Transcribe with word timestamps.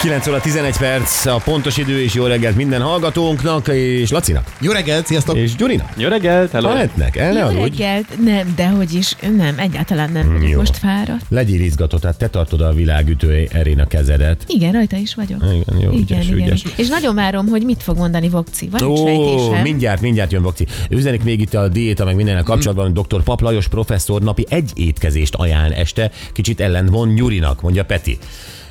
9 0.00 0.26
óra 0.26 0.40
11 0.40 0.76
perc, 0.76 1.26
a 1.26 1.40
pontos 1.44 1.76
idő 1.76 2.02
és 2.02 2.14
jó 2.14 2.24
reggelt 2.24 2.56
minden 2.56 2.80
hallgatónknak, 2.80 3.68
és 3.68 4.10
Lacinak, 4.10 4.52
Jó 4.60 4.72
reggelt, 4.72 5.06
sziasztok! 5.06 5.36
és 5.36 5.54
Gyurinak. 5.56 5.92
Jó 5.96 6.08
reggelt, 6.08 6.50
hello! 6.50 6.72
Lehetnek, 6.72 7.16
el 7.16 7.32
ne 7.32 7.38
Jó 7.38 7.46
aludj. 7.46 7.60
reggelt, 7.60 8.06
nem, 8.24 8.52
dehogy 8.56 8.94
is, 8.94 9.16
nem, 9.36 9.58
egyáltalán 9.58 10.12
nem 10.12 10.32
vagyok 10.32 10.48
jó. 10.48 10.58
most 10.58 10.76
fáradt. 10.76 11.24
Legyél 11.28 11.60
izgatott, 11.60 12.04
hát 12.04 12.18
te 12.18 12.28
tartod 12.28 12.60
a 12.60 12.72
világütő 12.72 13.48
erén 13.52 13.80
a 13.80 13.86
kezedet. 13.86 14.44
Igen, 14.46 14.72
rajta 14.72 14.96
is 14.96 15.14
vagyok. 15.14 15.42
Igen, 15.42 15.80
jó, 15.80 15.90
igen, 15.90 16.00
ügyes, 16.00 16.26
igen. 16.26 16.38
ügyes. 16.38 16.62
És 16.76 16.88
nagyon 16.88 17.14
várom, 17.14 17.46
hogy 17.46 17.62
mit 17.64 17.82
fog 17.82 17.96
mondani 17.96 18.28
Vokci. 18.28 18.68
Van 18.68 18.82
egy 18.82 18.88
Ó, 18.88 19.06
sejtésem? 19.06 19.62
mindjárt, 19.62 20.00
mindjárt 20.00 20.32
jön 20.32 20.42
Vokci. 20.42 20.66
Üzenik 20.90 21.22
még 21.22 21.40
itt 21.40 21.54
a 21.54 21.68
diéta, 21.68 22.04
meg 22.04 22.14
mindennel 22.16 22.42
kapcsolatban, 22.42 22.92
hogy 22.92 23.04
dr. 23.04 23.22
Pap 23.22 23.40
Lajos 23.40 23.68
professzor 23.68 24.22
napi 24.22 24.46
egy 24.48 24.70
étkezést 24.74 25.34
ajánl 25.34 25.72
este, 25.72 26.10
kicsit 26.32 26.60
ellentmond 26.60 27.14
Nyurinak, 27.14 27.62
mondja 27.62 27.84
Peti. 27.84 28.18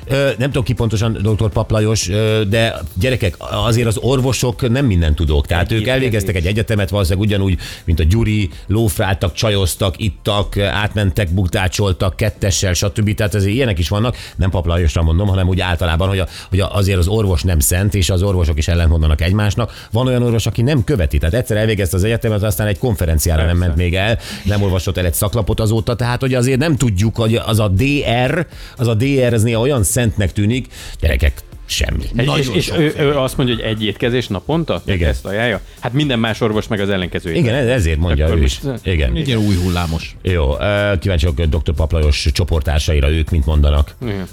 Nem 0.08 0.48
tudom 0.48 0.62
ki 0.62 0.72
pontosan 0.72 1.12
dr. 1.12 1.48
Pap 1.48 1.70
Lajos, 1.70 2.08
ö, 2.08 2.42
de 2.48 2.80
gyerekek, 2.94 3.36
azért 3.38 3.86
az 3.86 3.98
orvosok 4.00 4.70
nem 4.70 4.86
minden 4.86 5.14
tudók. 5.14 5.46
Tehát 5.46 5.72
ők 5.72 5.86
elvégeztek 5.86 6.34
egy 6.34 6.46
egyetemet 6.46 6.90
valószínűleg 6.90 7.28
ugyanúgy, 7.28 7.58
mint 7.84 8.00
a 8.00 8.04
Gyuri, 8.04 8.50
lófráltak, 8.66 9.32
csajoztak, 9.32 9.94
ittak, 9.98 10.58
átmentek, 10.58 11.30
buktácsoltak, 11.30 12.16
kettessel, 12.16 12.72
stb. 12.72 13.14
Tehát 13.14 13.34
azért 13.34 13.54
ilyenek 13.54 13.78
is 13.78 13.88
vannak. 13.88 14.16
Nem 14.36 14.50
Pap 14.50 14.66
Lajosra 14.66 15.02
mondom, 15.02 15.28
hanem 15.28 15.48
úgy 15.48 15.60
általában, 15.60 16.08
hogy, 16.08 16.18
a, 16.18 16.26
hogy 16.48 16.60
azért 16.60 16.98
az 16.98 17.08
orvos 17.08 17.42
nem 17.42 17.58
szent, 17.58 17.94
és 17.94 18.10
az 18.10 18.22
orvosok 18.22 18.58
is 18.58 18.68
ellentmondanak 18.68 19.20
egymásnak. 19.20 19.88
Van 19.92 20.06
olyan 20.06 20.22
orvos, 20.22 20.46
aki 20.46 20.62
nem 20.62 20.84
követi. 20.84 21.18
Tehát 21.18 21.34
egyszer 21.34 21.56
elvégezte 21.56 21.96
az 21.96 22.04
egyetemet, 22.04 22.42
aztán 22.42 22.66
egy 22.66 22.78
konferenciára 22.78 23.44
nem 23.44 23.56
ment 23.56 23.76
még 23.76 23.94
el, 23.94 24.18
nem 24.44 24.62
olvasott 24.62 24.96
el 24.96 25.04
egy 25.04 25.14
szaklapot 25.14 25.60
azóta. 25.60 25.96
Tehát, 25.96 26.20
hogy 26.20 26.34
azért 26.34 26.58
nem 26.58 26.76
tudjuk, 26.76 27.16
hogy 27.16 27.34
az 27.34 27.58
a 27.58 27.68
DR, 27.68 28.46
az 28.76 28.86
a 28.86 28.94
DR, 28.94 29.32
ez 29.32 29.42
néha 29.42 29.60
olyan 29.60 29.82
szentnek 29.90 30.32
tűnik, 30.32 30.66
gyerekek, 31.00 31.40
semmi. 31.66 32.04
És 32.38 32.48
és 32.52 32.70
ő, 32.70 32.94
ő, 32.98 33.16
azt 33.18 33.36
mondja, 33.36 33.54
hogy 33.54 33.64
egy 33.64 33.84
étkezés 33.84 34.26
naponta? 34.26 34.82
Igen. 34.86 35.08
Ezt 35.08 35.24
ajánlja? 35.26 35.60
Hát 35.80 35.92
minden 35.92 36.18
más 36.18 36.40
orvos 36.40 36.68
meg 36.68 36.80
az 36.80 36.88
ellenkezőjét. 36.88 37.38
Igen, 37.38 37.54
ez- 37.54 37.68
ezért 37.68 37.98
mondja 37.98 38.26
Akkor 38.26 38.38
ő 38.38 38.42
is. 38.42 38.60
Igen. 38.82 39.16
Igen, 39.16 39.38
új 39.38 39.54
hullámos. 39.56 40.16
Jó, 40.22 40.52
vagyok 41.02 41.40
dr. 41.40 41.74
Paplajos 41.74 42.28
csoportársaira, 42.32 43.10
ők 43.10 43.30
mit 43.30 43.46
mondanak. 43.46 43.94
Igen. 44.02 44.26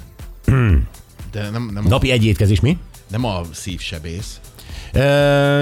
De 1.32 1.50
nem, 1.50 1.70
nem, 1.74 1.86
Napi 1.88 2.12
egy 2.12 2.26
étkezés 2.26 2.60
mi? 2.60 2.78
nem 3.12 3.26
a 3.26 3.42
szívsebész. 3.54 4.40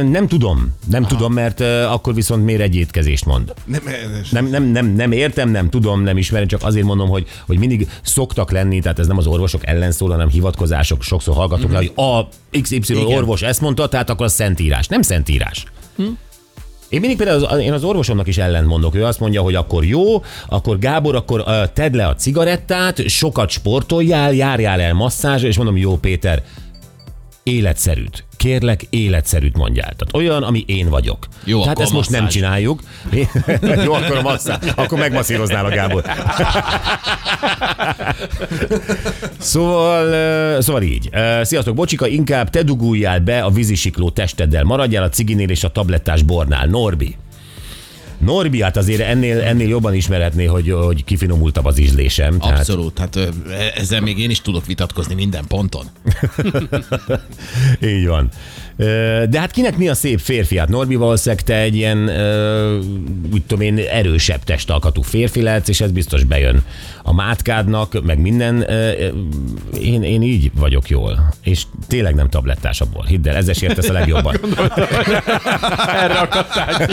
Nem 0.10 0.28
tudom, 0.28 0.74
nem 0.90 1.04
Aha. 1.04 1.16
tudom, 1.16 1.34
mert 1.34 1.60
akkor 1.90 2.14
viszont 2.14 2.44
miért 2.46 2.62
egy 2.62 2.76
étkezést 2.76 3.26
mond. 3.26 3.54
Nem, 3.66 3.82
Nem, 4.32 4.46
nem, 4.46 4.64
nem, 4.64 4.86
nem 4.86 5.12
értem, 5.12 5.50
nem 5.50 5.70
tudom, 5.70 6.04
nem 6.04 6.18
ismerem, 6.18 6.48
csak 6.48 6.64
azért 6.64 6.86
mondom, 6.86 7.10
hogy, 7.10 7.28
hogy 7.46 7.58
mindig 7.58 7.90
szoktak 8.02 8.52
lenni, 8.52 8.80
tehát 8.80 9.00
ez 9.00 9.08
nem 9.08 9.18
az 9.18 9.28
orvosok 9.28 9.68
ellen 9.68 9.92
szól, 9.92 10.10
hanem 10.10 10.30
hivatkozások, 10.30 11.04
sokszor 11.04 11.36
hallgatok 11.36 11.66
mm-hmm. 11.66 11.74
le, 11.74 11.78
hogy 11.78 11.92
a 11.96 12.28
XY 12.62 12.76
Igen. 12.76 13.02
Igen. 13.02 13.18
orvos 13.18 13.42
ezt 13.42 13.62
mondta, 13.62 13.88
tehát 13.88 14.10
akkor 14.10 14.26
az 14.26 14.34
szentírás. 14.34 14.88
Nem 14.88 15.02
szentírás. 15.02 15.66
Hm? 15.96 16.04
Én 16.90 17.00
mindig 17.00 17.18
például 17.18 17.44
az, 17.44 17.60
én 17.60 17.74
az 17.74 17.84
orvosomnak 17.84 18.28
is 18.28 18.38
ellent 18.38 18.68
mondok. 18.68 18.96
Ő 18.96 19.06
azt 19.06 19.20
mondja, 19.20 19.42
hogy 19.42 19.56
akkor 19.56 19.86
jó, 19.86 20.24
akkor 20.48 20.80
Gábor, 20.80 21.16
akkor 21.16 21.40
uh, 21.40 21.72
tedd 21.74 21.96
le 21.96 22.08
a 22.08 22.16
cigarettát, 22.16 23.10
sokat 23.10 23.50
sportoljál, 23.50 24.34
járjál 24.34 24.82
el 24.82 24.94
masszázsra, 24.94 25.48
és 25.48 25.58
mondom, 25.58 25.78
jó 25.78 25.98
Péter, 25.98 26.44
életszerűt. 27.44 28.26
Kérlek, 28.46 28.88
életszerűt 28.90 29.58
mondjál. 29.58 29.94
Tehát 29.98 30.10
olyan, 30.14 30.44
ami 30.44 30.64
én 30.68 30.90
vagyok. 30.90 31.28
Jó, 31.44 31.62
Tehát 31.62 31.80
ezt 31.80 31.92
most 31.92 32.10
nem 32.10 32.28
csináljuk. 32.28 32.80
jó, 33.86 33.94
akkor 33.94 34.18
a 34.18 34.22
masszá. 34.22 34.60
Akkor 34.76 35.00
megmasszíroznál 35.00 35.66
a 35.66 35.70
Gábor. 35.70 36.04
Szóval, 39.38 40.62
szóval 40.62 40.82
így. 40.82 41.10
Sziasztok, 41.42 41.76
Bocsika, 41.76 42.08
inkább 42.08 42.50
te 42.50 42.64
duguljál 42.64 43.20
be 43.20 43.44
a 43.44 43.50
vízisikló 43.50 44.10
testeddel. 44.10 44.64
Maradjál 44.64 45.04
a 45.04 45.10
ciginél 45.10 45.50
és 45.50 45.64
a 45.64 45.70
tablettás 45.70 46.24
bornál. 46.24 46.66
Norbi. 46.66 47.16
Norbi, 48.18 48.62
hát 48.62 48.78
azért 48.78 49.02
ennél, 49.02 49.42
ennél 49.42 49.68
jobban 49.68 49.94
ismerhetné, 49.94 50.46
hogy, 50.46 50.72
hogy 50.72 51.04
kifinomultabb 51.04 51.66
az 51.66 51.78
ízlésem. 51.78 52.40
Tehát, 52.40 52.58
Abszolút, 52.58 53.00
hát 53.00 53.20
ezzel 53.76 54.02
még 54.02 54.20
én 54.20 54.30
is 54.30 54.42
tudok 54.42 54.66
vitatkozni 54.66 55.14
minden 55.14 55.46
ponton. 55.48 55.86
így 57.94 58.08
van. 58.08 58.30
De 59.30 59.40
hát 59.40 59.52
kinek 59.52 59.78
mi 59.78 59.88
a 59.88 59.94
szép 59.94 60.20
férfi? 60.20 60.58
Hát 60.58 60.70
Norbi 60.70 60.96
valószínűleg 60.96 61.44
te 61.44 61.56
egy 61.56 61.76
ilyen, 61.76 62.10
úgy 63.34 63.44
tudom 63.46 63.64
én, 63.64 63.78
erősebb 63.78 64.44
testalkatú 64.44 65.02
férfi 65.02 65.42
lehetsz, 65.42 65.68
és 65.68 65.82
ez 65.82 65.92
biztos 65.92 66.24
bejön 66.24 66.64
a 67.04 67.14
mátkádnak, 67.14 68.04
meg 68.04 68.20
minden. 68.20 68.62
Én, 69.82 70.04
én 70.04 70.22
így 70.22 70.52
vagyok 70.56 70.90
jól. 70.90 71.34
És 71.44 71.64
tényleg 71.88 72.16
nem 72.16 72.30
tablettás 72.30 72.82
abból. 72.82 73.04
Hidd 73.04 73.28
el, 73.28 73.36
ezzel 73.36 73.54
sértesz 73.54 73.90
a 73.90 73.94
legjobban. 73.94 74.36
Erre 76.04 76.14
akadtál. 76.14 76.88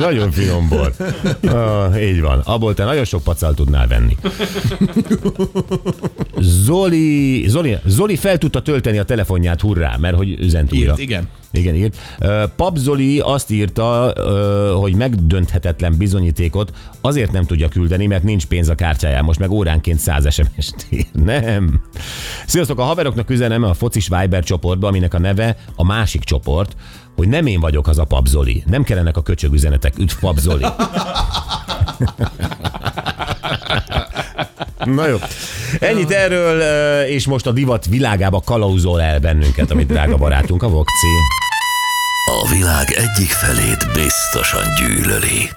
Nagyon 0.16 0.30
finom 0.30 0.68
bor. 0.68 0.92
Ah, 1.46 2.02
így 2.02 2.20
van. 2.20 2.38
Abból 2.38 2.74
te 2.74 2.84
nagyon 2.84 3.04
sok 3.04 3.22
pacal 3.22 3.54
tudnál 3.54 3.86
venni. 3.86 4.16
Zoli, 6.38 7.44
Zoli, 7.48 7.76
Zoli 7.84 8.16
fel 8.16 8.38
tudta 8.38 8.62
tölteni 8.62 8.98
a 8.98 9.04
telefonját, 9.04 9.60
hurrá, 9.60 9.96
mert 9.96 10.16
hogy 10.16 10.40
üzent 10.40 10.72
újra. 10.72 10.90
Írt, 10.90 10.98
igen. 10.98 11.28
Igen, 11.50 11.74
írt. 11.74 11.96
Pap 12.56 12.76
Zoli 12.76 13.18
azt 13.18 13.50
írta, 13.50 14.12
hogy 14.78 14.94
megdönthetetlen 14.94 15.96
bizonyítékot 15.96 16.72
azért 17.00 17.32
nem 17.32 17.44
tudja 17.44 17.68
küldeni, 17.68 18.06
mert 18.06 18.22
nincs 18.22 18.46
pénz 18.46 18.68
a 18.68 18.74
kártyáján. 18.74 19.24
Most 19.24 19.38
meg 19.38 19.50
óránként 19.50 19.98
100 19.98 20.32
SMS-t 20.32 20.86
ír. 20.90 21.06
Nem. 21.12 21.80
Sziasztok, 22.46 22.78
a 22.78 22.82
haveroknak 22.82 23.30
üzenem 23.30 23.62
a 23.62 23.74
focis 23.74 24.08
Viber 24.08 24.44
csoportba, 24.44 24.88
aminek 24.88 25.14
a 25.14 25.18
neve 25.18 25.56
a 25.76 25.84
másik 25.84 26.24
csoport, 26.24 26.76
hogy 27.16 27.28
nem 27.28 27.46
én 27.46 27.60
vagyok 27.60 27.88
az 27.88 27.98
a 27.98 28.04
Pap 28.04 28.26
Zoli. 28.26 28.64
Nem 28.66 28.82
kellenek 28.82 29.16
a 29.16 29.22
köcsög 29.22 29.52
üzenetek. 29.52 29.98
Üdv 29.98 30.14
Pap 30.20 30.38
Zoli. 30.38 30.66
Na 34.84 35.06
jó. 35.06 35.16
Ennyit 35.80 36.10
erről, 36.10 36.60
és 37.02 37.26
most 37.26 37.46
a 37.46 37.52
divat 37.52 37.86
világába 37.86 38.40
kalauzol 38.44 39.02
el 39.02 39.18
bennünket, 39.18 39.70
amit 39.70 39.86
drága 39.86 40.16
barátunk 40.16 40.62
a 40.62 40.68
Vokci. 40.68 41.06
A 42.44 42.48
világ 42.50 42.90
egyik 42.90 43.30
felét 43.30 43.86
biztosan 43.94 44.64
gyűlöli. 44.78 45.50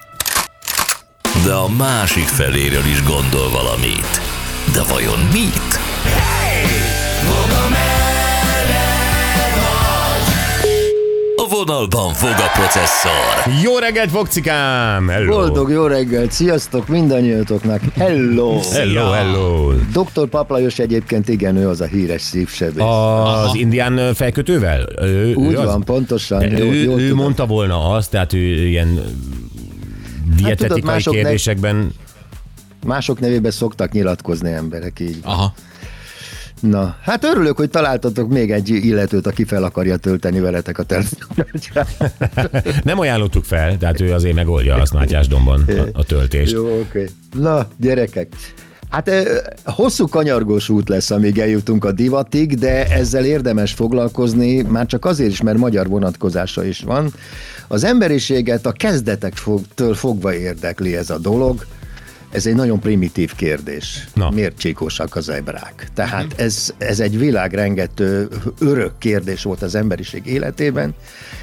De 1.46 1.54
a 1.54 1.70
másik 1.70 2.28
feléről 2.28 2.86
is 2.86 3.04
gondol 3.04 3.50
valamit. 3.50 4.22
De 4.74 4.84
vajon 4.84 5.20
mit? 5.20 5.89
Vonalban 11.66 12.14
fog 12.14 12.30
a 12.30 12.50
processzor. 12.54 13.54
Jó 13.64 13.78
reggelt, 13.78 14.12
Vokcikám! 14.12 15.08
Hello! 15.08 15.36
Boldog 15.36 15.70
jó 15.72 15.86
reggelt, 15.86 16.32
sziasztok 16.32 16.88
mindannyiatoknak, 16.88 17.82
hello! 17.96 18.60
Hello, 18.72 19.10
hello! 19.12 19.72
Dr. 19.72 20.28
Paplajos 20.30 20.80
egyébként 20.80 21.30
igen, 21.30 21.56
ő 21.56 21.68
az 21.68 21.82
a 21.82 21.86
híres 21.86 22.22
szívsebész. 22.22 22.84
Az 22.84 23.56
indián 23.56 24.14
fejkötővel? 24.14 24.86
Ő, 25.02 25.34
Úgy 25.34 25.54
ő 25.54 25.58
az? 25.58 25.66
van, 25.66 25.84
pontosan. 25.84 26.42
Ő, 26.42 26.58
Jó, 26.66 26.72
jó 26.72 26.98
ő 26.98 27.08
tudod. 27.10 27.24
mondta 27.24 27.46
volna 27.46 27.90
azt, 27.90 28.10
tehát 28.12 28.34
ő 28.34 28.68
ilyen 28.68 29.00
dietetikai 30.36 30.82
mások 30.82 31.14
ne- 31.14 31.20
kérdésekben... 31.22 31.92
Mások 32.86 33.20
nevében 33.20 33.52
szoktak 33.52 33.92
nyilatkozni 33.92 34.52
emberek 34.52 35.00
így. 35.00 35.18
Aha. 35.24 35.54
Na, 36.60 36.96
hát 37.02 37.24
örülök, 37.24 37.58
hogy 37.58 37.70
találtatok 37.70 38.30
még 38.30 38.52
egy 38.52 38.70
illetőt, 38.70 39.28
aki 39.28 39.44
fel 39.44 39.64
akarja 39.64 39.98
tölteni 39.98 40.40
veletek 40.40 40.78
a 40.78 40.84
telefonot. 40.84 41.50
Nem 42.84 43.00
ajánlottuk 43.00 43.44
fel, 43.44 43.78
tehát 43.78 44.02
ő 44.02 44.14
azért 44.14 44.36
megoldja 44.36 44.76
azt 44.76 44.94
Mátyás 44.94 45.28
Domban 45.28 45.66
a, 45.68 46.00
a 46.00 46.04
töltést. 46.04 46.52
Jó, 46.52 46.66
oké. 46.66 46.80
Okay. 46.80 47.08
Na, 47.34 47.68
gyerekek. 47.78 48.28
Hát 48.90 49.12
hosszú 49.66 50.08
kanyargós 50.08 50.70
út 50.70 50.90
lesz, 50.90 51.12
amíg 51.12 51.40
eljutunk 51.40 51.86
a 51.86 51.92
divatig, 51.92 52.60
de 52.60 52.86
ezzel 52.88 53.26
érdemes 53.26 53.74
foglalkozni, 53.74 54.62
már 54.62 54.86
csak 54.86 55.06
azért 55.06 55.30
is, 55.30 55.42
mert 55.42 55.58
magyar 55.58 55.88
vonatkozása 55.88 56.66
is 56.66 56.82
van. 56.82 57.14
Az 57.68 57.84
emberiséget 57.84 58.66
a 58.66 58.72
kezdetektől 58.72 59.94
fogva 59.94 60.36
érdekli 60.36 60.96
ez 60.96 61.10
a 61.10 61.18
dolog. 61.18 61.66
Ez 62.32 62.46
egy 62.46 62.56
nagyon 62.56 62.80
primitív 62.80 63.36
kérdés. 63.36 64.08
Na. 64.14 64.30
Miért 64.30 64.58
csíkosak 64.58 65.16
az 65.16 65.30
ebrák? 65.30 65.88
Tehát 65.94 66.40
ez, 66.40 66.74
ez 66.78 67.00
egy 67.00 67.18
világrengető 67.18 68.28
örök 68.60 68.98
kérdés 68.98 69.44
volt 69.44 69.62
az 69.62 69.76
emberiség 69.76 70.26
életében, 70.26 70.94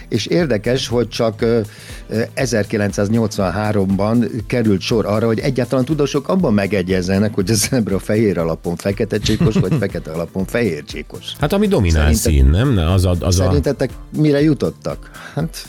és 0.09 0.27
érdekes, 0.27 0.88
hogy 0.88 1.09
csak 1.09 1.41
ö, 1.41 1.61
ö, 2.09 2.23
1983-ban 2.37 4.43
került 4.47 4.81
sor 4.81 5.06
arra, 5.06 5.27
hogy 5.27 5.38
egyáltalán 5.38 5.85
tudósok 5.85 6.29
abban 6.29 6.55
megegyezzenek, 6.55 7.35
hogy 7.35 7.50
az 7.50 7.69
zebra 7.69 7.99
fehér 7.99 8.38
alapon 8.38 8.77
fekete 8.77 9.19
csíkos, 9.19 9.55
vagy 9.55 9.75
fekete 9.79 10.11
alapon 10.11 10.44
fehér 10.44 10.85
csíkos. 10.85 11.33
Hát 11.41 11.53
ami 11.53 11.67
dominál 11.67 12.12
szín, 12.12 12.47
nem? 12.47 12.79
Az 12.79 13.05
a, 13.05 13.17
az 13.21 13.41
a... 13.41 13.44
Szerintetek 13.44 13.91
mire 14.17 14.43
jutottak? 14.43 15.11
Hát, 15.35 15.67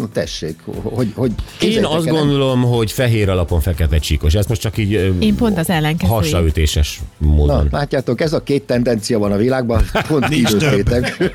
no 0.00 0.06
tessék, 0.06 0.60
hogy... 0.82 1.12
hogy 1.14 1.30
Én 1.60 1.84
azt 1.84 2.06
el, 2.06 2.12
gondolom, 2.12 2.62
hogy 2.62 2.92
fehér 2.92 3.28
alapon 3.28 3.60
fekete 3.60 3.98
csíkos. 3.98 4.34
Ez 4.34 4.46
most 4.46 4.60
csak 4.60 4.78
így 4.78 4.90
Én 5.20 5.34
pont 5.34 5.58
az 5.58 5.70
ellenkezőjét. 5.70 6.22
hasraütéses 6.22 7.00
Na, 7.18 7.26
módon. 7.28 7.68
látjátok, 7.70 8.20
ez 8.20 8.32
a 8.32 8.42
két 8.42 8.62
tendencia 8.62 9.18
van 9.18 9.32
a 9.32 9.36
világban, 9.36 9.84
pont 10.08 10.28
Nincs 10.28 10.46
kilőttétek. 10.56 11.32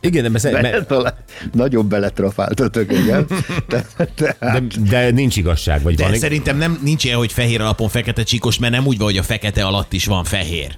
Igen, 0.00 0.22
de, 0.22 0.28
beszél, 0.28 0.52
Be, 0.52 0.60
me, 0.60 0.84
talán 0.84 1.14
nagyobb 1.52 1.86
beletrafáltatok, 1.86 2.92
igen. 2.92 3.26
De, 3.68 3.86
de, 4.16 4.36
de, 4.40 4.60
de 4.90 5.10
nincs 5.10 5.36
igazság, 5.36 5.82
vagy 5.82 5.94
De 5.94 6.02
van. 6.08 6.14
szerintem 6.14 6.56
nem, 6.56 6.80
nincs 6.82 7.04
ilyen, 7.04 7.16
hogy 7.16 7.32
fehér 7.32 7.60
alapon 7.60 7.88
fekete 7.88 8.22
csíkos, 8.22 8.58
mert 8.58 8.72
nem 8.72 8.86
úgy 8.86 8.96
van, 8.96 9.06
hogy 9.06 9.16
a 9.16 9.22
fekete 9.22 9.64
alatt 9.64 9.92
is 9.92 10.04
van 10.06 10.24
fehér. 10.24 10.74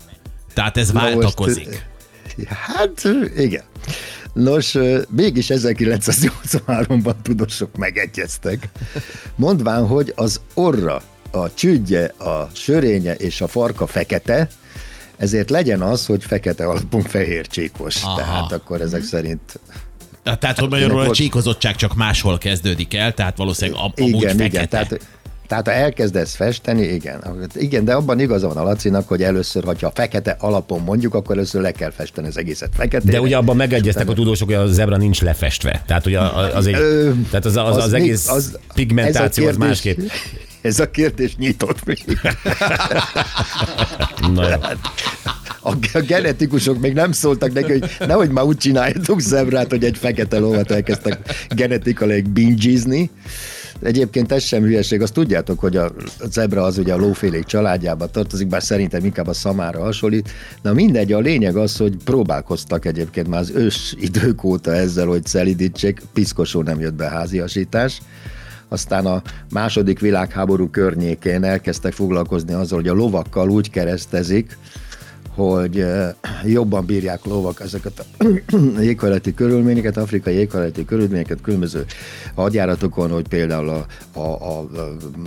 Tehát 0.54 0.76
ez 0.76 0.90
Na 0.90 1.00
most, 1.00 1.14
váltakozik. 1.14 1.86
Hát, 2.48 3.08
igen. 3.36 3.62
Nos, 4.32 4.78
mégis 5.08 5.46
1983-ban 5.50 7.14
tudósok 7.22 7.76
megegyeztek, 7.76 8.68
mondván, 9.36 9.86
hogy 9.86 10.12
az 10.16 10.40
orra, 10.54 11.02
a 11.30 11.54
csüdje, 11.54 12.04
a 12.06 12.50
sörénye 12.52 13.14
és 13.14 13.40
a 13.40 13.46
farka 13.46 13.86
fekete, 13.86 14.48
ezért 15.16 15.50
legyen 15.50 15.80
az, 15.80 16.06
hogy 16.06 16.24
fekete 16.24 16.64
alapon 16.64 17.02
fehér 17.02 17.46
csíkos. 17.46 18.02
Aha. 18.02 18.16
Tehát 18.16 18.52
akkor 18.52 18.80
ezek 18.80 19.02
szerint 19.02 19.60
Tehát, 20.22 20.58
hogy 20.58 20.68
magyarul 20.68 21.00
a 21.00 21.10
csíkozottság 21.10 21.76
csak 21.76 21.94
máshol 21.94 22.38
kezdődik 22.38 22.94
el, 22.94 23.14
tehát 23.14 23.36
valószínűleg 23.36 23.80
am- 23.80 23.92
amúgy 23.96 24.22
igen, 24.22 24.36
fekete. 24.36 24.44
igen. 24.54 24.68
Tehát, 24.68 25.00
tehát 25.52 25.66
ha 25.68 25.72
elkezdesz 25.72 26.34
festeni, 26.34 26.82
igen. 26.82 27.48
Igen, 27.54 27.84
de 27.84 27.92
abban 27.92 28.20
igaza 28.20 28.48
van 28.48 28.56
a 28.56 28.62
Lacinak, 28.62 29.08
hogy 29.08 29.22
először, 29.22 29.64
hogyha 29.64 29.90
fekete 29.94 30.36
alapon 30.38 30.80
mondjuk, 30.80 31.14
akkor 31.14 31.36
először 31.36 31.60
le 31.62 31.70
kell 31.70 31.90
festeni 31.90 32.26
az 32.26 32.38
egészet 32.38 32.70
feketére. 32.76 33.12
De 33.12 33.20
ugye 33.20 33.36
abban 33.36 33.56
megegyeztek 33.56 34.08
a 34.08 34.12
tudósok, 34.12 34.48
hogy 34.48 34.56
a 34.56 34.66
zebra 34.66 34.96
nincs 34.96 35.20
lefestve. 35.22 35.82
Tehát 35.86 36.06
ugye 36.06 36.18
az, 36.54 36.66
egy, 36.66 36.74
Ö, 36.74 37.10
tehát 37.30 37.44
az, 37.44 37.56
az, 37.56 37.76
az, 37.76 37.92
még- 37.92 38.02
egész 38.02 38.28
ez 38.28 38.58
pigmentáció 38.74 39.46
a 39.46 39.48
az 39.48 39.56
másképp. 39.56 39.98
Ez 40.60 40.80
a 40.80 40.90
kérdés 40.90 41.36
nyitott 41.36 41.84
még. 41.84 42.04
Na 44.34 44.48
jó. 44.48 44.56
A, 45.60 45.72
a 45.92 46.00
genetikusok 46.00 46.80
még 46.80 46.92
nem 46.92 47.12
szóltak 47.12 47.52
neki, 47.52 47.70
hogy 47.72 47.90
nehogy 47.98 48.30
már 48.30 48.44
úgy 48.44 48.56
csináljatok 48.56 49.20
zebrát, 49.20 49.70
hogy 49.70 49.84
egy 49.84 49.96
fekete 49.98 50.38
lovat 50.38 50.70
elkezdtek 50.70 51.18
genetikailag 51.48 52.28
bingizni. 52.28 53.10
Egyébként 53.82 54.32
ez 54.32 54.42
sem 54.42 54.62
hülyeség, 54.62 55.02
azt 55.02 55.12
tudjátok, 55.12 55.58
hogy 55.58 55.76
a 55.76 55.92
zebra 56.30 56.62
az 56.62 56.78
ugye 56.78 56.92
a 56.92 56.96
lófélék 56.96 57.44
családjába 57.44 58.06
tartozik, 58.06 58.46
bár 58.46 58.62
szerintem 58.62 59.04
inkább 59.04 59.26
a 59.26 59.32
szamára 59.32 59.82
hasonlít. 59.82 60.30
Na 60.62 60.72
mindegy, 60.72 61.12
a 61.12 61.18
lényeg 61.18 61.56
az, 61.56 61.76
hogy 61.76 61.96
próbálkoztak 62.04 62.84
egyébként 62.84 63.28
már 63.28 63.40
az 63.40 63.50
ős 63.50 63.94
idők 63.98 64.44
óta 64.44 64.74
ezzel, 64.74 65.06
hogy 65.06 65.26
szelidítsék, 65.26 66.02
piszkosó 66.12 66.62
nem 66.62 66.80
jött 66.80 66.94
be 66.94 67.08
háziasítás. 67.08 68.00
Aztán 68.68 69.06
a 69.06 69.22
második 69.50 70.00
világháború 70.00 70.70
környékén 70.70 71.44
elkezdtek 71.44 71.92
foglalkozni 71.92 72.52
azzal, 72.52 72.78
hogy 72.78 72.88
a 72.88 72.94
lovakkal 72.94 73.50
úgy 73.50 73.70
keresztezik, 73.70 74.58
hogy 75.34 75.80
eh, 75.80 76.14
jobban 76.44 76.86
bírják 76.86 77.24
lovak 77.24 77.60
ezeket 77.60 78.06
a 78.18 78.24
éghajlati 78.80 79.34
körülményeket, 79.34 79.96
afrikai 79.96 80.34
éghajlati 80.34 80.84
körülményeket 80.84 81.40
különböző 81.40 81.84
hadjáratokon, 82.34 83.10
hogy 83.10 83.28
például 83.28 83.68
a, 83.68 83.86
a, 84.12 84.20
a, 84.20 84.58
a 84.58 84.68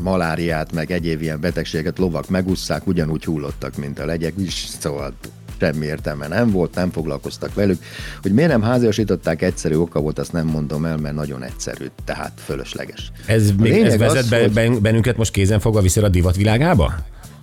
maláriát, 0.02 0.72
meg 0.72 0.92
egyéb 0.92 1.22
ilyen 1.22 1.40
betegségeket 1.40 1.98
lovak 1.98 2.30
megusszák, 2.30 2.88
ugyanúgy 2.88 3.26
hullottak, 3.26 3.76
mint 3.78 4.00
a 4.00 4.06
legyek, 4.06 4.34
is 4.38 4.66
szóval 4.80 5.14
semmi 5.60 5.86
értelme 5.86 6.28
nem 6.28 6.52
volt, 6.52 6.76
nem 6.76 6.92
foglalkoztak 6.92 7.54
velük. 7.54 7.84
Hogy 8.22 8.32
miért 8.32 8.50
nem 8.50 8.62
háziasították, 8.62 9.42
egyszerű 9.42 9.76
oka 9.76 10.00
volt, 10.00 10.20
azt 10.20 10.32
nem 10.32 10.48
mondom 10.48 10.86
el, 10.86 10.98
mert 10.98 11.16
nagyon 11.16 11.44
egyszerű, 11.44 11.86
tehát 12.06 12.32
fölösleges. 12.36 13.12
Ez, 13.26 13.52
még, 13.52 13.82
ez 13.82 13.98
vezet 13.98 14.18
az, 14.18 14.30
be, 14.30 14.40
hogy- 14.40 14.52
ben- 14.52 14.82
bennünket 14.82 15.18
most 15.18 15.32
kézen 15.32 15.60
fogva 15.60 15.82
viszi 15.82 16.00
a 16.00 16.10
divat 16.10 16.36
világába? 16.36 16.94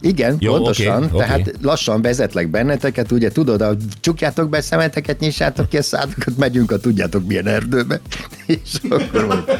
Igen, 0.02 0.36
Jó, 0.38 0.52
pontosan. 0.52 1.02
Okay, 1.02 1.18
Tehát 1.18 1.40
okay. 1.40 1.52
lassan 1.62 2.02
vezetlek 2.02 2.50
benneteket, 2.50 3.12
ugye 3.12 3.30
tudod, 3.30 3.60
a 3.60 3.76
csukjátok 4.00 4.48
be 4.48 4.60
szemeteket, 4.60 5.18
nyissátok 5.20 5.68
ki 5.68 5.76
a 5.76 5.82
szátokat, 5.82 6.36
megyünk 6.36 6.70
a 6.70 6.78
tudjátok 6.78 7.26
milyen 7.26 7.46
erdőbe, 7.46 8.00
és 8.46 8.78
akkor 8.90 9.26
majd 9.26 9.58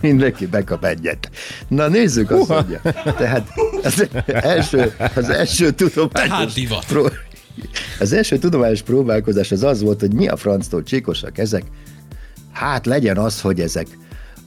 mindenki 0.00 0.46
bekap 0.46 0.84
egyet. 0.84 1.30
Na 1.68 1.88
nézzük, 1.88 2.30
azt 2.30 2.48
mondja. 2.48 2.80
Tehát 3.04 3.48
az 3.82 4.08
első, 4.26 4.94
az 5.14 5.28
első 5.28 5.70
Tehát 5.70 5.92
tudományos... 5.92 6.52
divat. 6.52 6.84
Pró- 6.84 7.10
az 8.00 8.12
első 8.12 8.38
tudományos 8.38 8.82
próbálkozás 8.82 9.52
az 9.52 9.62
az 9.62 9.82
volt, 9.82 10.00
hogy 10.00 10.12
mi 10.12 10.28
a 10.28 10.36
franctól 10.36 10.82
csíkosak 10.82 11.38
ezek. 11.38 11.62
Hát 12.52 12.86
legyen 12.86 13.16
az, 13.16 13.40
hogy 13.40 13.60
ezek 13.60 13.86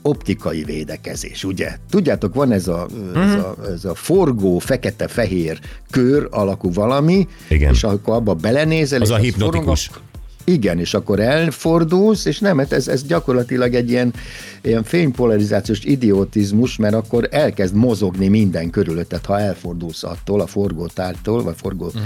optikai 0.01 0.63
védekezés, 0.63 1.43
ugye? 1.43 1.77
Tudjátok, 1.89 2.33
van 2.33 2.51
ez 2.51 2.67
a, 2.67 2.87
ez 3.15 3.33
a, 3.33 3.55
ez 3.73 3.85
a 3.85 3.95
forgó, 3.95 4.59
fekete-fehér 4.59 5.59
kör 5.89 6.27
alakú 6.31 6.73
valami, 6.73 7.27
Igen. 7.49 7.73
és 7.73 7.83
akkor 7.83 8.15
abba 8.15 8.33
belenézel, 8.33 9.01
Az 9.01 9.09
és 9.09 9.15
a 9.15 9.17
hipnotikus. 9.17 9.85
forog, 9.85 10.09
igen, 10.43 10.79
és 10.79 10.93
akkor 10.93 11.19
elfordulsz, 11.19 12.25
és 12.25 12.39
nem, 12.39 12.57
hát 12.57 12.71
ez, 12.71 12.87
ez 12.87 13.03
gyakorlatilag 13.03 13.73
egy 13.73 13.89
ilyen, 13.89 14.13
ilyen 14.61 14.83
fénypolarizációs 14.83 15.83
idiotizmus, 15.83 16.77
mert 16.77 16.93
akkor 16.93 17.27
elkezd 17.31 17.75
mozogni 17.75 18.27
minden 18.27 18.69
körülötted, 18.69 19.25
ha 19.25 19.39
elfordulsz 19.39 20.03
attól, 20.03 20.41
a 20.41 20.47
forgótártól, 20.47 21.43
vagy 21.43 21.55
forgó 21.57 21.85
uh-huh. 21.85 22.03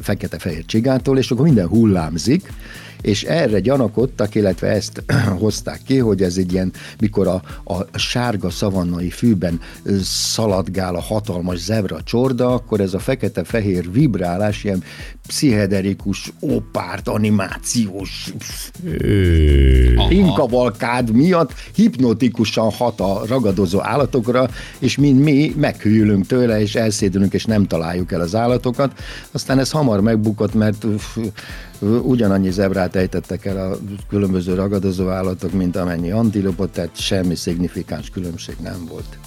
fekete-fehér 0.00 0.64
csigától, 0.64 1.18
és 1.18 1.30
akkor 1.30 1.44
minden 1.44 1.68
hullámzik, 1.68 2.52
és 3.06 3.22
erre 3.22 3.60
gyanakodtak, 3.60 4.34
illetve 4.34 4.68
ezt 4.68 5.02
hozták 5.38 5.80
ki, 5.86 5.98
hogy 5.98 6.22
ez 6.22 6.36
egy 6.36 6.52
ilyen, 6.52 6.72
mikor 7.00 7.26
a, 7.26 7.42
a 7.64 7.98
sárga 7.98 8.50
szavannai 8.50 9.10
fűben 9.10 9.60
szaladgál 10.02 10.94
a 10.94 11.00
hatalmas 11.00 11.58
zebra 11.58 12.02
csorda, 12.02 12.54
akkor 12.54 12.80
ez 12.80 12.94
a 12.94 12.98
fekete-fehér 12.98 13.92
vibrálás 13.92 14.64
ilyen 14.64 14.82
pszichederikus, 15.26 16.32
opárt, 16.40 17.08
animációs 17.08 18.32
inkavalkád 20.08 21.10
miatt 21.10 21.52
hipnotikusan 21.74 22.70
hat 22.70 23.00
a 23.00 23.22
ragadozó 23.28 23.82
állatokra, 23.82 24.50
és 24.78 24.96
mind 24.96 25.20
mi 25.20 25.54
meghűlünk 25.56 26.26
tőle, 26.26 26.60
és 26.60 26.74
elszédülünk, 26.74 27.32
és 27.32 27.44
nem 27.44 27.66
találjuk 27.66 28.12
el 28.12 28.20
az 28.20 28.34
állatokat. 28.34 28.92
Aztán 29.30 29.58
ez 29.58 29.70
hamar 29.70 30.00
megbukott, 30.00 30.54
mert 30.54 30.86
ugyanannyi 31.80 32.50
zebrát 32.50 32.96
ejtettek 32.96 33.44
el 33.44 33.70
a 33.70 33.76
különböző 34.08 34.54
ragadozó 34.54 35.08
állatok, 35.08 35.52
mint 35.52 35.76
amennyi 35.76 36.10
antilopot, 36.10 36.70
tehát 36.70 37.00
semmi 37.00 37.34
szignifikáns 37.34 38.10
különbség 38.10 38.56
nem 38.62 38.86
volt. 38.88 39.18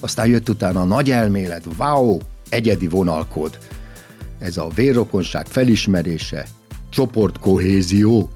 Aztán 0.00 0.26
jött 0.26 0.48
utána 0.48 0.80
a 0.80 0.84
nagy 0.84 1.10
elmélet, 1.10 1.64
wow, 1.78 2.18
egyedi 2.48 2.88
vonalkód. 2.88 3.58
Ez 4.38 4.56
a 4.56 4.68
vérrokonság 4.74 5.46
felismerése, 5.46 6.46
csoportkohézió, 6.90 8.30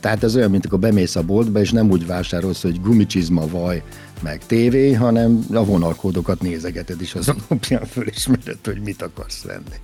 Tehát 0.00 0.22
ez 0.22 0.36
olyan, 0.36 0.50
mint 0.50 0.66
akkor 0.66 0.78
bemész 0.78 1.16
a 1.16 1.22
boltba, 1.22 1.60
és 1.60 1.70
nem 1.70 1.90
úgy 1.90 2.06
vásárolsz, 2.06 2.62
hogy 2.62 2.80
gumicsizma, 2.80 3.48
vaj, 3.48 3.82
meg 4.24 4.46
tévé, 4.46 4.92
hanem 4.92 5.46
a 5.52 5.64
vonalkódokat 5.64 6.40
nézegeted, 6.40 7.00
és 7.00 7.14
azon 7.14 7.36
alapján 7.48 7.84
fölismered, 7.84 8.58
hogy 8.64 8.80
mit 8.80 9.02
akarsz 9.02 9.42
venni. 9.42 9.76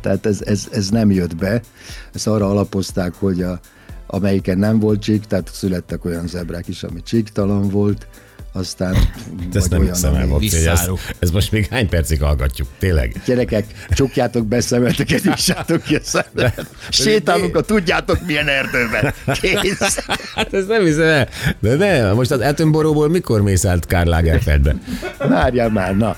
Tehát 0.00 0.26
ez, 0.26 0.42
ez, 0.42 0.68
ez 0.70 0.88
nem 0.88 1.10
jött 1.10 1.36
be. 1.36 1.60
Ezt 2.12 2.26
arra 2.26 2.50
alapozták, 2.50 3.14
hogy 3.14 3.42
a, 3.42 3.60
amelyiken 4.06 4.58
nem 4.58 4.78
volt 4.78 5.00
csík, 5.00 5.24
tehát 5.24 5.50
születtek 5.52 6.04
olyan 6.04 6.26
zebrák 6.26 6.68
is, 6.68 6.82
ami 6.82 7.02
csíktalan 7.02 7.68
volt, 7.68 8.06
aztán 8.56 8.96
Ezt 9.52 9.70
nem 9.70 9.82
hiszem 9.82 10.14
el, 10.14 10.26
Bocsi, 10.26 10.56
hogy 10.56 10.66
ezt, 11.18 11.32
most 11.32 11.52
még 11.52 11.66
hány 11.66 11.88
percig 11.88 12.22
hallgatjuk, 12.22 12.68
tényleg? 12.78 13.22
Gyerekek, 13.24 13.64
csukjátok 13.90 14.46
be 14.46 14.60
szemeteket, 14.60 15.22
nyissátok 15.34 15.82
ki 15.82 15.94
a 15.94 16.00
szemet. 16.02 16.66
Sétálunk 16.88 17.56
a 17.56 17.60
tudjátok 17.60 18.26
milyen 18.26 18.48
erdőben. 18.48 19.14
Kész. 19.40 19.98
Hát 20.34 20.54
ez 20.54 20.66
nem 20.66 20.84
hiszem 20.84 21.06
el. 21.06 21.28
De 21.60 21.74
ne, 21.74 22.12
most 22.12 22.30
az 22.30 22.40
Attenborough-ból 22.40 23.08
mikor 23.08 23.42
mész 23.42 23.64
át 23.64 23.86
Karl 23.86 24.08
Lagerfeldbe? 24.08 24.76
Várjál 25.18 25.70
már, 25.70 25.96
na. 25.96 26.16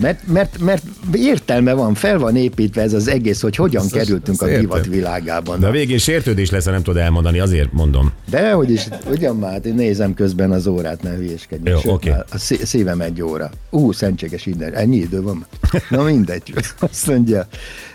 Mert, 0.00 0.26
mert, 0.26 0.58
mert 0.58 0.82
értelme 1.12 1.72
van, 1.72 1.94
fel 1.94 2.18
van 2.18 2.36
építve 2.36 2.82
ez 2.82 2.92
az 2.92 3.08
egész, 3.08 3.40
hogy 3.40 3.56
hogyan 3.56 3.88
kerültünk 3.88 4.42
a 4.42 4.46
értem. 4.48 4.60
divat 4.60 4.86
világában. 4.86 5.60
De 5.60 5.66
a 5.66 5.70
végén 5.70 5.98
sértődés 5.98 6.50
lesz, 6.50 6.64
ha 6.64 6.70
nem 6.70 6.82
tudod 6.82 7.02
elmondani, 7.02 7.38
azért 7.38 7.72
mondom. 7.72 8.12
De 8.30 8.52
hogy 8.52 8.70
is, 8.70 8.88
ugyan 9.10 9.36
már, 9.36 9.52
hát 9.52 9.66
én 9.66 9.74
nézem 9.74 10.14
közben 10.14 10.50
az 10.50 10.66
órát, 10.66 11.02
ne 11.02 11.10
hülyéskedj. 11.14 11.70
Jó, 11.70 11.78
Sőt, 11.78 12.04
már 12.04 12.24
A 12.32 12.38
szí- 12.38 12.66
szívem 12.66 13.00
egy 13.00 13.22
óra. 13.22 13.50
Ú, 13.70 13.92
szentséges 13.92 14.46
innen, 14.46 14.74
ennyi 14.74 14.96
idő 14.96 15.22
van. 15.22 15.46
Na 15.90 16.02
mindegy. 16.02 16.54
Azt 16.90 17.06
mondja. 17.06 17.46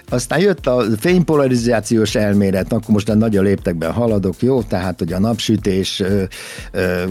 Aztán 0.10 0.40
jött 0.40 0.68
a 0.68 0.84
fénypolarizációs 1.00 2.16
elmélet, 2.16 2.74
akkor 2.74 2.90
most 2.90 3.10
a 3.10 3.16
nagy 3.16 3.34
léptekben 3.34 3.92
haladok, 3.92 4.42
jó? 4.42 4.62
Tehát, 4.62 5.00
hogy 5.00 5.14
a 5.14 5.20
napsütés 5.20 6.00
ö, 6.00 6.24
ö, 6.72 7.04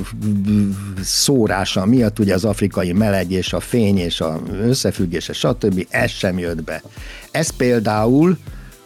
szórása 1.02 1.86
miatt 1.86 2.18
ugye 2.18 2.34
az 2.34 2.44
afrikai 2.44 2.92
meleg 2.92 3.30
és 3.30 3.52
a 3.52 3.60
fény 3.60 3.98
és 3.98 4.20
a 4.20 4.40
összefüggése, 4.62 5.32
stb. 5.32 5.86
Ez 5.90 6.10
sem 6.10 6.38
jött 6.38 6.64
be. 6.64 6.82
Ez 7.30 7.50
például, 7.50 8.38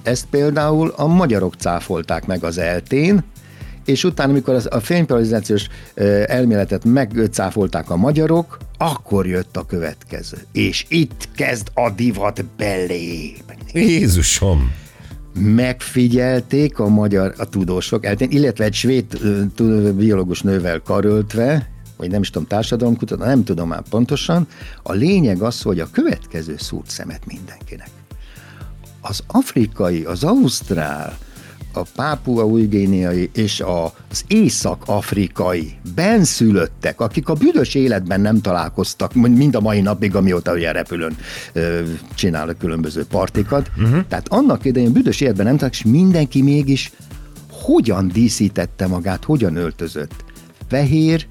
ezt 0.03 0.27
például 0.31 0.93
a 0.97 1.07
magyarok 1.07 1.55
cáfolták 1.55 2.27
meg 2.27 2.45
az 2.45 2.59
eltén, 2.59 3.25
és 3.85 4.05
utána, 4.05 4.31
amikor 4.31 4.63
a 4.71 4.81
fénypolarizációs 4.81 5.67
elméletet 6.27 6.85
megcáfolták 6.85 7.91
a 7.91 7.97
magyarok, 7.97 8.59
akkor 8.79 9.27
jött 9.27 9.57
a 9.57 9.67
következő. 9.67 10.37
És 10.53 10.87
itt 10.89 11.29
kezd 11.35 11.69
a 11.75 11.91
divat 11.91 12.45
belépni. 12.45 13.57
Jézusom! 13.73 14.73
Megfigyelték 15.35 16.79
a 16.79 16.89
magyar 16.89 17.35
a 17.39 17.45
tudósok, 17.45 18.07
illetve 18.19 18.65
egy 18.65 18.75
svéd 18.75 19.05
biológus 19.95 20.43
nővel 20.43 20.81
karöltve, 20.81 21.71
vagy 21.97 22.11
nem 22.11 22.21
is 22.21 22.31
tudom, 22.31 22.49
társadalomkutató, 22.49 23.25
nem 23.25 23.45
tudom 23.45 23.69
már 23.69 23.83
pontosan, 23.91 24.47
a 24.83 24.93
lényeg 24.93 25.43
az, 25.43 25.63
hogy 25.63 25.81
a 25.81 25.91
következő 25.91 26.55
szúrt 26.59 26.91
szemet 26.91 27.27
mindenkinek 27.27 27.89
az 29.01 29.23
afrikai, 29.27 30.05
az 30.05 30.25
ausztrál, 30.25 31.19
a 31.73 31.83
pápua 31.95 32.45
újgéniai 32.45 33.31
és 33.35 33.61
az 33.61 34.25
észak-afrikai 34.27 35.75
benszülöttek, 35.95 37.01
akik 37.01 37.29
a 37.29 37.35
büdös 37.35 37.75
életben 37.75 38.21
nem 38.21 38.41
találkoztak, 38.41 39.15
mind 39.15 39.55
a 39.55 39.61
mai 39.61 39.81
napig, 39.81 40.15
amióta 40.15 40.53
ugye 40.53 40.73
repülőn 40.73 41.17
csinálnak 42.15 42.59
különböző 42.59 43.05
partikat. 43.05 43.71
Uh-huh. 43.77 44.07
Tehát 44.09 44.29
annak 44.29 44.65
idején 44.65 44.93
büdös 44.93 45.21
életben 45.21 45.47
nem 45.47 45.57
találkoztak, 45.57 45.87
és 45.87 45.93
mindenki 46.01 46.43
mégis 46.43 46.93
hogyan 47.51 48.09
díszítette 48.09 48.87
magát, 48.87 49.25
hogyan 49.25 49.57
öltözött. 49.57 50.25
Fehér, 50.69 51.27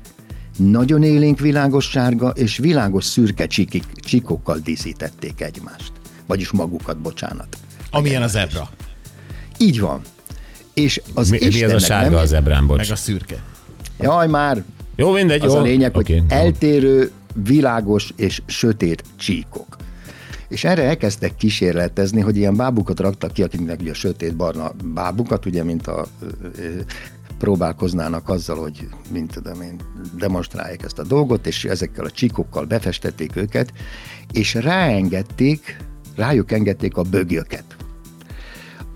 nagyon 0.57 1.03
élénk 1.03 1.39
világos 1.39 1.89
sárga 1.89 2.29
és 2.29 2.57
világos 2.57 3.05
szürke 3.05 3.47
csikik, 3.47 3.83
csikokkal 3.95 4.57
díszítették 4.57 5.41
egymást. 5.41 5.91
Vagyis 6.25 6.51
magukat, 6.51 6.97
bocsánat. 6.97 7.57
Amilyen 7.91 8.21
a 8.21 8.27
zebra. 8.27 8.69
Így 9.57 9.79
van. 9.79 10.01
És 10.77 11.01
az 11.13 11.29
Mi, 11.29 11.37
mi 11.41 11.63
ez 11.63 11.73
a 11.73 11.79
sárga 11.79 12.09
nem... 12.09 12.19
az 12.19 12.33
ebrán, 12.33 12.67
bocs? 12.67 12.77
Meg 12.77 12.91
a 12.91 12.95
szürke. 12.95 13.43
Jaj, 13.99 14.27
már 14.27 14.63
Jó, 14.95 15.11
mindegy, 15.11 15.41
az 15.41 15.53
jó. 15.53 15.59
a 15.59 15.61
lényeg, 15.61 15.93
hogy 15.93 16.11
Oké. 16.11 16.23
eltérő, 16.27 17.11
világos 17.43 18.13
és 18.15 18.41
sötét 18.45 19.03
csíkok. 19.15 19.77
És 20.47 20.63
erre 20.63 20.83
elkezdtek 20.83 21.35
kísérletezni, 21.35 22.21
hogy 22.21 22.37
ilyen 22.37 22.55
bábukat 22.55 22.99
raktak 22.99 23.33
ki, 23.33 23.43
akiknek 23.43 23.79
ugye 23.79 23.93
sötét-barna 23.93 24.71
bábukat, 24.93 25.45
ugye, 25.45 25.63
mint 25.63 25.87
a 25.87 26.07
próbálkoznának 27.37 28.29
azzal, 28.29 28.57
hogy 28.57 28.87
mint 29.11 29.31
tudom 29.31 29.61
én, 29.61 29.75
demonstrálják 30.17 30.83
ezt 30.83 30.99
a 30.99 31.03
dolgot, 31.03 31.47
és 31.47 31.65
ezekkel 31.65 32.05
a 32.05 32.11
csíkokkal 32.11 32.65
befestették 32.65 33.35
őket, 33.35 33.73
és 34.31 34.53
ráengedték, 34.53 35.77
rájuk 36.15 36.51
engedték 36.51 36.97
a 36.97 37.01
bögyöket. 37.01 37.75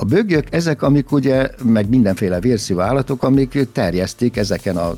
A 0.01 0.05
bögyök 0.05 0.47
ezek, 0.53 0.81
amik 0.81 1.11
ugye, 1.11 1.49
meg 1.63 1.89
mindenféle 1.89 2.39
vérszívó 2.39 2.79
állatok, 2.79 3.23
amik 3.23 3.67
terjesztik 3.71 4.37
ezeken 4.37 4.77
a 4.77 4.97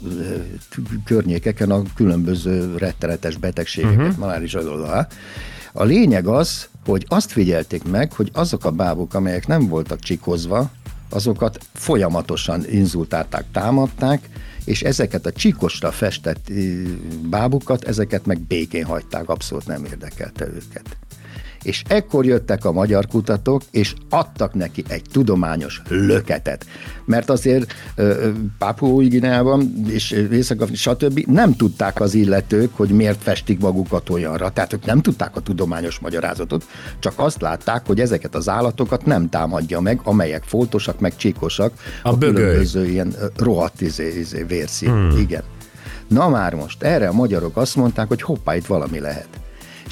környékeken 1.05 1.71
a 1.71 1.81
különböző 1.95 2.77
rettenetes 2.77 3.37
betegségeket, 3.37 3.97
uh-huh. 3.97 4.17
maláris 4.17 4.53
adódalá. 4.53 5.07
A 5.73 5.83
lényeg 5.83 6.27
az, 6.27 6.67
hogy 6.85 7.05
azt 7.07 7.31
figyelték 7.31 7.83
meg, 7.83 8.13
hogy 8.13 8.29
azok 8.33 8.65
a 8.65 8.71
bábuk, 8.71 9.13
amelyek 9.13 9.47
nem 9.47 9.67
voltak 9.67 9.99
csikozva, 9.99 10.71
azokat 11.09 11.57
folyamatosan 11.73 12.65
inzultálták, 12.69 13.45
támadták, 13.51 14.29
és 14.65 14.81
ezeket 14.81 15.25
a 15.25 15.31
csikosra 15.31 15.91
festett 15.91 16.51
bábukat, 17.29 17.83
ezeket 17.83 18.25
meg 18.25 18.39
békén 18.39 18.85
hagyták, 18.85 19.29
abszolút 19.29 19.67
nem 19.67 19.85
érdekelte 19.85 20.45
őket. 20.45 20.97
És 21.63 21.83
ekkor 21.87 22.25
jöttek 22.25 22.65
a 22.65 22.71
magyar 22.71 23.07
kutatók, 23.07 23.61
és 23.71 23.93
adtak 24.09 24.53
neki 24.53 24.83
egy 24.87 25.03
tudományos 25.11 25.81
löketet. 25.89 26.65
Mert 27.05 27.29
azért 27.29 27.73
Pápua 28.57 29.01
Gineában 29.01 29.83
és 29.87 30.11
észak 30.11 30.69
stb. 30.73 31.19
nem 31.27 31.55
tudták 31.55 32.01
az 32.01 32.13
illetők, 32.13 32.75
hogy 32.75 32.89
miért 32.89 33.21
festik 33.21 33.59
magukat 33.59 34.09
olyanra. 34.09 34.49
Tehát 34.49 34.73
ők 34.73 34.85
nem 34.85 35.01
tudták 35.01 35.35
a 35.35 35.39
tudományos 35.39 35.99
magyarázatot, 35.99 36.65
csak 36.99 37.13
azt 37.15 37.41
látták, 37.41 37.85
hogy 37.85 37.99
ezeket 37.99 38.35
az 38.35 38.49
állatokat 38.49 39.05
nem 39.05 39.29
támadja 39.29 39.79
meg, 39.79 39.99
amelyek 40.03 40.43
foltosak, 40.43 40.99
meg 40.99 41.15
csíkosak. 41.15 41.73
A 42.03 42.15
bögöly. 42.15 42.43
különböző 42.43 42.85
ilyen 42.85 43.15
rohadt 43.37 43.81
izé, 43.81 44.19
izé, 44.19 44.43
vérszín. 44.43 44.89
Hmm. 44.89 45.17
Igen. 45.17 45.43
Na 46.07 46.29
már 46.29 46.53
most, 46.53 46.83
erre 46.83 47.07
a 47.07 47.13
magyarok 47.13 47.57
azt 47.57 47.75
mondták, 47.75 48.07
hogy 48.07 48.21
hoppá, 48.21 48.55
itt 48.55 48.65
valami 48.65 48.99
lehet. 48.99 49.27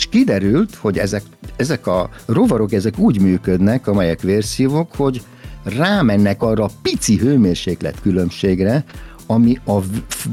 És 0.02 0.08
kiderült, 0.10 0.76
hogy 0.76 0.98
ezek, 0.98 1.24
ezek 1.56 1.88
a 1.88 2.10
rovarok 2.26 2.74
ezek 2.74 2.98
úgy 2.98 3.22
működnek, 3.22 3.88
amelyek 3.88 4.22
vérszívok, 4.22 4.96
hogy 4.96 5.22
rámennek 5.64 6.42
arra 6.42 6.64
a 6.64 6.70
pici 6.82 7.18
hőmérséklet 7.18 8.02
különbségre, 8.02 8.84
ami 9.26 9.60
a 9.66 9.80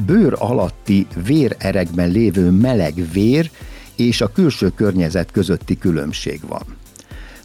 bőr 0.06 0.34
alatti 0.38 1.06
vérerekben 1.24 2.10
lévő 2.10 2.50
meleg 2.50 2.94
vér 3.12 3.50
és 3.96 4.20
a 4.20 4.32
külső 4.32 4.68
környezet 4.68 5.30
közötti 5.30 5.78
különbség 5.78 6.40
van. 6.48 6.62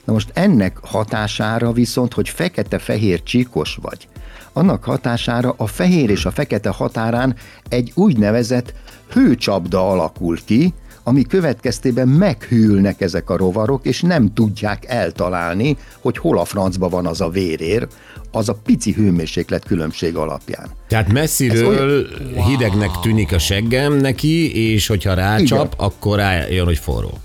Na 0.06 0.13
most 0.13 0.32
ennek 0.34 0.77
hatására 0.82 1.72
viszont, 1.72 2.13
hogy 2.13 2.30
fekete-fehér 2.30 3.24
csíkos 3.24 3.77
vagy, 3.82 4.08
annak 4.53 4.84
hatására 4.84 5.53
a 5.58 5.68
fehér 5.68 6.10
és 6.10 6.25
a 6.25 6.32
fekete 6.32 6.70
határán 6.70 7.36
egy 7.70 7.92
úgynevezett 7.96 8.74
hőcsapda 9.12 9.89
alakul 9.89 10.38
ki, 10.46 10.74
ami 11.03 11.24
következtében 11.24 12.07
meghűlnek 12.07 13.01
ezek 13.01 13.29
a 13.29 13.38
rovarok, 13.38 13.86
és 13.86 14.01
nem 14.01 14.33
tudják 14.33 14.86
eltalálni, 14.88 15.77
hogy 16.01 16.17
hol 16.17 16.39
a 16.39 16.45
francba 16.45 16.89
van 16.89 17.05
az 17.05 17.22
a 17.22 17.29
vérér, 17.29 17.88
az 18.31 18.50
a 18.50 18.53
pici 18.63 18.91
hőmérséklet 18.91 19.63
különbség 19.65 20.15
alapján. 20.15 20.69
Tehát 20.88 21.12
messziről 21.12 22.07
hidegnek 22.48 22.91
tűnik 23.01 23.31
a 23.31 23.39
seggem 23.39 23.93
neki, 23.93 24.72
és 24.74 24.88
hogyha 24.88 25.13
rácsap, 25.13 25.74
akkor 25.77 26.17
rájön, 26.17 26.65
hogy 26.65 26.77
forró. 26.77 27.17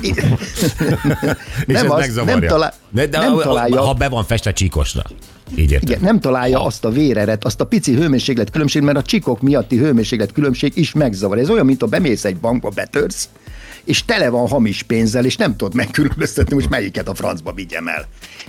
és 0.00 0.12
Nem 1.66 1.76
ez 1.76 1.82
az- 1.90 1.98
megzavarja. 1.98 2.38
nem 2.38 2.48
talál- 2.48 2.74
de, 2.90 3.06
de 3.06 3.18
nem 3.18 3.38
találja- 3.38 3.80
ha 3.80 3.94
be 3.94 4.08
van 4.08 4.24
festve 4.24 4.52
csíkosra. 4.52 5.02
Így 5.56 5.70
értem. 5.70 5.88
Igen, 5.88 6.02
nem 6.02 6.20
találja 6.20 6.64
azt 6.64 6.84
a 6.84 6.90
véreret, 6.90 7.44
azt 7.44 7.60
a 7.60 7.66
pici 7.66 7.94
hőmérséklet 7.94 8.50
különbség, 8.50 8.82
mert 8.82 8.98
a 8.98 9.02
csikok 9.02 9.40
miatti 9.40 9.76
hőmérséklet 9.76 10.32
különbség 10.32 10.72
is 10.76 10.92
megzavar. 10.92 11.38
Ez 11.38 11.50
olyan, 11.50 11.66
mint 11.66 11.80
ha 11.80 11.86
bemész 11.86 12.24
egy 12.24 12.36
bankba, 12.36 12.68
betörsz, 12.68 13.28
és 13.84 14.04
tele 14.04 14.28
van 14.28 14.48
hamis 14.48 14.82
pénzzel, 14.82 15.24
és 15.24 15.36
nem 15.36 15.56
tudod 15.56 15.74
megkülönböztetni, 15.74 16.54
most 16.54 16.68
melyiket 16.68 17.08
a 17.08 17.14
francba 17.14 17.52
vigyem 17.52 17.88
el. 17.88 18.06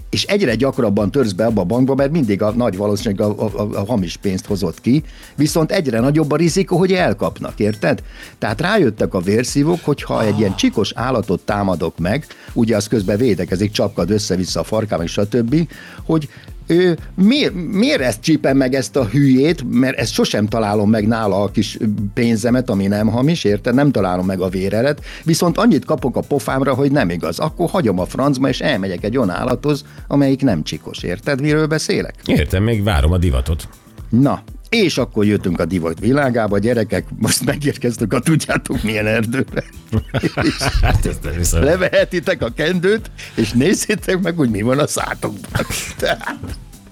És 0.09 0.23
egyre 0.23 0.55
gyakrabban 0.55 1.11
törsz 1.11 1.31
be 1.31 1.45
abba 1.45 1.61
a 1.61 1.65
bankba, 1.65 1.95
mert 1.95 2.11
mindig 2.11 2.41
a 2.41 2.51
nagy 2.51 2.77
valószínűség 2.77 3.25
a, 3.25 3.43
a, 3.43 3.61
a, 3.61 3.69
a 3.73 3.85
hamis 3.85 4.17
pénzt 4.17 4.45
hozott 4.45 4.81
ki, 4.81 5.03
viszont 5.35 5.71
egyre 5.71 5.99
nagyobb 5.99 6.31
a 6.31 6.35
rizikó, 6.35 6.77
hogy 6.77 6.93
elkapnak, 6.93 7.59
érted? 7.59 8.03
Tehát 8.37 8.61
rájöttek 8.61 9.13
a 9.13 9.19
vérszívók, 9.19 9.79
hogy 9.83 10.03
ha 10.03 10.23
egy 10.23 10.39
ilyen 10.39 10.55
csikos 10.55 10.91
állatot 10.95 11.41
támadok 11.41 11.97
meg, 11.97 12.25
ugye 12.53 12.75
az 12.75 12.87
közben 12.87 13.17
védekezik, 13.17 13.71
csapkad 13.71 14.09
össze-vissza 14.09 14.59
a 14.59 14.63
farkám, 14.63 15.01
és 15.01 15.11
stb., 15.11 15.67
hogy 16.05 16.29
ő, 16.67 16.97
miért, 17.15 17.53
miért 17.71 18.01
ezt 18.01 18.21
csípem 18.21 18.57
meg 18.57 18.73
ezt 18.73 18.95
a 18.95 19.05
hülyét, 19.05 19.63
mert 19.69 19.97
ezt 19.97 20.13
sosem 20.13 20.47
találom 20.47 20.89
meg 20.89 21.07
nála 21.07 21.41
a 21.41 21.51
kis 21.51 21.77
pénzemet, 22.13 22.69
ami 22.69 22.87
nem 22.87 23.07
hamis, 23.07 23.43
érted? 23.43 23.73
Nem 23.73 23.91
találom 23.91 24.25
meg 24.25 24.41
a 24.41 24.49
véreret, 24.49 25.05
viszont 25.23 25.57
annyit 25.57 25.85
kapok 25.85 26.15
a 26.15 26.21
pofámra, 26.21 26.73
hogy 26.73 26.91
nem 26.91 27.09
igaz. 27.09 27.39
Akkor 27.39 27.69
hagyom 27.69 27.99
a 27.99 28.05
francba, 28.05 28.47
és 28.47 28.59
elmegyek 28.61 29.03
egy 29.03 29.17
olyan 29.17 29.29
állathoz, 29.29 29.85
amelyik 30.07 30.41
nem 30.41 30.63
csikos, 30.63 31.03
érted? 31.03 31.41
Miről 31.41 31.67
beszélek? 31.67 32.15
Értem, 32.25 32.63
még 32.63 32.83
várom 32.83 33.11
a 33.11 33.17
divatot. 33.17 33.67
Na, 34.09 34.43
és 34.83 34.97
akkor 34.97 35.25
jöttünk 35.25 35.59
a 35.59 35.65
divat 35.65 35.99
világába, 35.99 36.59
gyerekek, 36.59 37.05
most 37.17 37.45
megérkeztünk 37.45 38.13
a 38.13 38.19
tudjátok 38.19 38.83
milyen 38.83 39.07
erdőre. 39.07 39.63
És 40.43 40.57
Hát 40.81 41.05
ezt 41.05 41.51
nem 41.51 41.63
levehetitek 41.63 42.41
a 42.41 42.49
kendőt, 42.49 43.11
és 43.35 43.51
nézzétek 43.51 44.21
meg, 44.21 44.35
hogy 44.35 44.49
mi 44.49 44.61
van 44.61 44.79
a 44.79 44.87
szátokban. 44.87 45.65
Tehát 45.97 46.37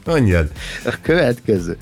Mondjad. 0.06 0.52
a 0.86 0.94
következő. 1.02 1.78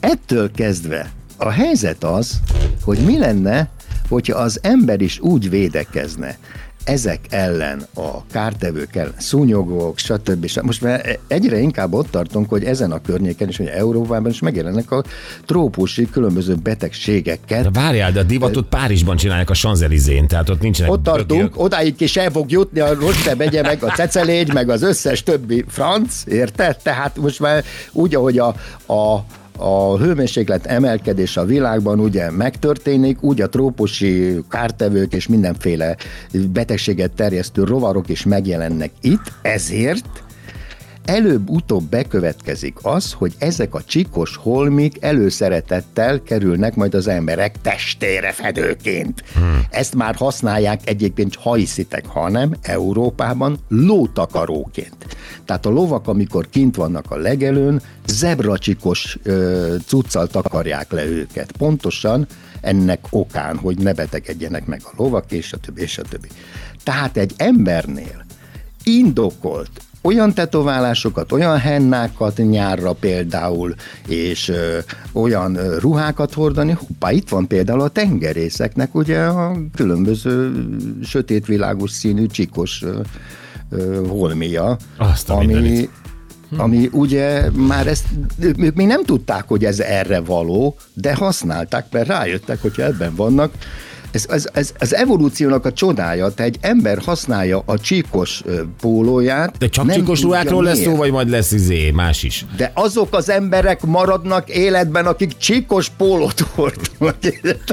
Ettől 0.00 0.50
kezdve 0.50 1.12
a 1.36 1.50
helyzet 1.50 2.04
az, 2.04 2.40
hogy 2.82 2.98
mi 2.98 3.18
lenne, 3.18 3.68
hogyha 4.08 4.38
az 4.38 4.58
ember 4.62 5.00
is 5.00 5.18
úgy 5.18 5.50
védekezne 5.50 6.38
ezek 6.84 7.20
ellen, 7.30 7.86
a 7.94 8.26
kártevők 8.26 8.96
ellen, 8.96 9.14
szúnyogok, 9.18 9.98
stb. 9.98 10.46
stb. 10.46 10.64
Most 10.64 10.82
már 10.82 11.18
egyre 11.26 11.58
inkább 11.58 11.92
ott 11.92 12.10
tartunk, 12.10 12.48
hogy 12.48 12.64
ezen 12.64 12.92
a 12.92 13.00
környéken 13.00 13.48
is, 13.48 13.56
hogy 13.56 13.66
Európában 13.66 14.30
is 14.30 14.40
megjelennek 14.40 14.90
a 14.90 15.04
trópusi 15.46 16.08
különböző 16.10 16.54
betegségeket. 16.54 17.62
De 17.62 17.80
várjál, 17.80 18.12
de 18.12 18.20
a 18.20 18.22
divatot 18.22 18.68
Párizsban 18.68 19.16
csinálják 19.16 19.50
a 19.50 19.54
Sanzelizén, 19.54 20.26
tehát 20.26 20.48
ott 20.48 20.60
nincsenek 20.60 20.92
Ott 20.92 21.02
tartunk, 21.02 21.42
bögök. 21.42 21.60
odáig 21.60 22.00
is 22.00 22.16
el 22.16 22.30
fog 22.30 22.50
jutni 22.50 22.80
a 22.80 22.94
Roste 22.94 23.34
megye, 23.34 23.62
meg 23.62 23.82
a 23.82 23.90
Cecelégy, 23.90 24.52
meg 24.52 24.68
az 24.68 24.82
összes 24.82 25.22
többi 25.22 25.64
franc, 25.68 26.22
érted? 26.26 26.76
Tehát 26.82 27.16
most 27.16 27.40
már 27.40 27.64
úgy, 27.92 28.14
ahogy 28.14 28.38
a, 28.38 28.46
a 28.92 29.24
a 29.58 29.98
hőmérséklet 29.98 30.66
emelkedés 30.66 31.36
a 31.36 31.44
világban 31.44 32.00
ugye 32.00 32.30
megtörténik, 32.30 33.22
úgy 33.22 33.40
a 33.40 33.48
trópusi 33.48 34.40
kártevők 34.48 35.12
és 35.12 35.26
mindenféle 35.26 35.96
betegséget 36.52 37.10
terjesztő 37.10 37.64
rovarok 37.64 38.08
is 38.08 38.24
megjelennek 38.24 38.90
itt, 39.00 39.32
ezért 39.42 40.22
előbb-utóbb 41.04 41.84
bekövetkezik 41.84 42.76
az, 42.82 43.12
hogy 43.12 43.34
ezek 43.38 43.74
a 43.74 43.82
csikos 43.82 44.36
holmik 44.36 44.96
előszeretettel 45.00 46.22
kerülnek 46.22 46.74
majd 46.74 46.94
az 46.94 47.08
emberek 47.08 47.60
testére 47.60 48.32
fedőként. 48.32 49.22
Hmm. 49.34 49.66
Ezt 49.70 49.94
már 49.94 50.14
használják 50.14 50.80
egyébként, 50.84 51.34
ha 51.34 51.54
hiszitek, 51.54 52.06
hanem 52.06 52.54
Európában 52.62 53.58
lótakaróként. 53.68 55.16
Tehát 55.44 55.66
a 55.66 55.70
lovak, 55.70 56.08
amikor 56.08 56.48
kint 56.48 56.76
vannak 56.76 57.10
a 57.10 57.16
legelőn, 57.16 57.82
zebracsikos 58.06 59.18
ö, 59.22 59.74
cuccal 59.86 60.26
takarják 60.26 60.92
le 60.92 61.04
őket. 61.04 61.52
Pontosan 61.52 62.26
ennek 62.60 63.00
okán, 63.10 63.56
hogy 63.56 63.78
ne 63.78 63.92
betegedjenek 63.92 64.66
meg 64.66 64.80
a 64.84 64.92
lovak, 64.96 65.32
és 65.32 65.52
a 65.52 65.56
többi, 65.56 65.80
és 65.80 65.98
a 65.98 66.02
többi. 66.02 66.28
Tehát 66.84 67.16
egy 67.16 67.32
embernél 67.36 68.24
indokolt 68.82 69.80
olyan 70.02 70.32
tetoválásokat, 70.34 71.32
olyan 71.32 71.58
hennákat 71.58 72.36
nyárra 72.36 72.92
például, 72.92 73.74
és 74.08 74.48
ö, 74.48 74.78
olyan 75.12 75.58
ruhákat 75.78 76.32
hordani, 76.32 76.72
hoppá, 76.72 77.12
itt 77.12 77.28
van 77.28 77.46
például 77.46 77.80
a 77.80 77.88
tengerészeknek 77.88 78.94
ugye 78.94 79.18
a 79.20 79.56
különböző 79.74 80.66
sötét 81.04 81.46
világos 81.46 81.90
színű 81.90 82.26
csikos 82.26 82.82
ö, 82.82 83.00
ö, 83.70 84.06
holmia, 84.06 84.76
Azt 84.96 85.30
a 85.30 85.34
ami, 85.34 85.46
mindenit. 85.46 85.90
ami 86.56 86.88
ugye 86.92 87.50
már 87.50 87.86
ezt, 87.86 88.04
ők 88.38 88.56
még 88.74 88.86
nem 88.86 89.04
tudták, 89.04 89.44
hogy 89.48 89.64
ez 89.64 89.80
erre 89.80 90.20
való, 90.20 90.76
de 90.94 91.14
használták, 91.14 91.86
mert 91.90 92.06
rájöttek, 92.06 92.62
hogyha 92.62 92.82
ebben 92.82 93.14
vannak, 93.14 93.52
ez, 94.12 94.26
ez, 94.28 94.48
ez, 94.52 94.72
az 94.78 94.94
evolúciónak 94.94 95.64
a 95.64 95.72
csodája, 95.72 96.30
te 96.30 96.42
egy 96.42 96.58
ember 96.60 96.98
használja 96.98 97.62
a 97.64 97.78
csíkos 97.78 98.42
pólóját. 98.80 99.58
De 99.58 99.68
csak 99.68 99.92
csíkos 99.92 100.20
ruhákról 100.22 100.64
lesz 100.64 100.80
szó, 100.80 100.96
vagy 100.96 101.10
majd 101.10 101.28
lesz 101.28 101.52
izé, 101.52 101.90
más 101.90 102.22
is? 102.22 102.44
De 102.56 102.70
azok 102.74 103.14
az 103.14 103.28
emberek 103.28 103.82
maradnak 103.82 104.48
életben, 104.48 105.06
akik 105.06 105.36
csíkos 105.36 105.88
pólót 105.88 106.40
hordnak. 106.40 107.16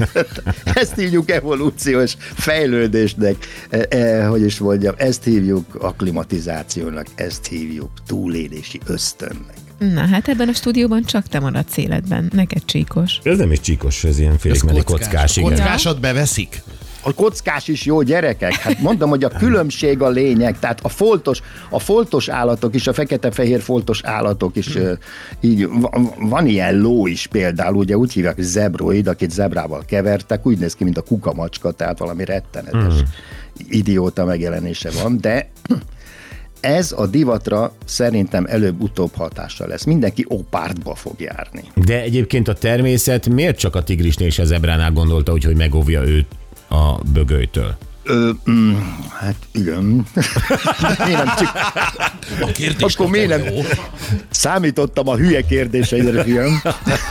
Ezt 0.74 0.96
hívjuk 0.96 1.32
evolúciós 1.32 2.16
fejlődésnek. 2.20 3.36
E, 3.70 3.86
e, 3.90 4.26
hogy 4.26 4.42
is 4.42 4.60
mondjam, 4.60 4.94
ezt 4.98 5.24
hívjuk 5.24 5.76
akklimatizációnak, 5.80 7.06
ezt 7.16 7.48
hívjuk 7.48 7.90
túlélési 8.08 8.80
ösztönnek. 8.86 9.59
Na 9.80 10.06
hát 10.06 10.28
ebben 10.28 10.48
a 10.48 10.54
stúdióban 10.54 11.04
csak 11.04 11.28
te 11.28 11.40
maradsz 11.40 11.78
életben, 11.78 12.30
neked 12.34 12.66
csíkos. 12.66 13.20
Ez 13.24 13.38
nem 13.38 13.52
is 13.52 13.60
csíkos, 13.60 14.04
ez 14.04 14.20
ilyen 14.20 14.38
félig 14.38 14.62
meddig 14.64 14.84
kockás, 14.84 15.38
igen. 15.38 15.50
Kockásat 15.50 16.00
beveszik? 16.00 16.62
A 17.02 17.14
kockás 17.14 17.68
is 17.68 17.86
jó 17.86 18.02
gyerekek. 18.02 18.54
Hát 18.54 18.80
mondom, 18.82 19.10
hogy 19.10 19.24
a 19.24 19.30
különbség 19.30 20.02
a 20.02 20.10
lényeg. 20.10 20.60
Tehát 20.60 20.80
a 20.84 20.90
foltos, 20.90 21.42
a 21.70 21.80
foltos 21.80 22.28
állatok 22.30 22.76
is, 22.76 22.88
a 22.88 22.94
fekete-fehér 22.94 23.62
foltos 23.62 24.02
állatok 24.04 24.56
is, 24.56 24.76
ö, 24.76 24.94
így 25.42 25.68
va- 25.68 25.98
van 26.20 26.48
ilyen 26.48 26.80
ló 26.80 27.08
is 27.08 27.28
például, 27.28 27.76
ugye 27.76 27.98
úgy 27.98 28.14
hívják, 28.14 28.36
hogy 28.36 28.44
zebroid, 28.44 29.08
akit 29.08 29.32
zebrával 29.32 29.84
kevertek, 29.86 30.46
úgy 30.46 30.58
néz 30.58 30.76
ki, 30.76 30.84
mint 30.84 30.98
a 30.98 31.02
kukamacska, 31.02 31.72
tehát 31.72 31.98
valami 32.00 32.26
rettenetes 32.26 32.94
idióta 33.70 34.26
megjelenése 34.26 34.90
van, 35.02 35.18
de 35.22 35.50
ez 36.62 36.92
a 36.92 37.08
divatra 37.08 37.74
szerintem 37.86 38.46
előbb-utóbb 38.46 39.16
hatással 39.16 39.68
lesz. 39.68 39.84
Mindenki 39.84 40.26
opártba 40.28 40.96
fog 40.96 41.20
járni. 41.20 41.64
De 41.86 42.02
egyébként 42.02 42.48
a 42.48 42.54
természet 42.54 43.30
miért 43.30 43.58
csak 43.58 43.76
a 43.76 43.84
tigrisnél 43.84 44.28
és 44.28 44.40
a 44.40 44.46
zebránál 44.46 44.92
gondolta, 44.92 45.32
úgy, 45.32 45.44
hogy 45.44 45.58
megóvja 45.58 46.02
őt 46.08 46.28
a 46.70 47.04
bögölytől? 47.14 47.78
Ö, 48.04 48.30
mm, 48.50 48.76
hát 49.20 49.36
igen. 49.52 49.84
miért 51.06 51.24
nem 51.24 51.36
csak, 51.38 51.56
A 52.42 52.52
kérdés 52.52 52.94
akkor 52.94 53.10
miért 53.10 53.30
nem 53.30 53.44
jó. 53.44 53.62
számítottam 54.30 55.08
a 55.08 55.16
hülye 55.16 55.42
kérdéseidre, 55.42 56.24
fiam. 56.24 56.62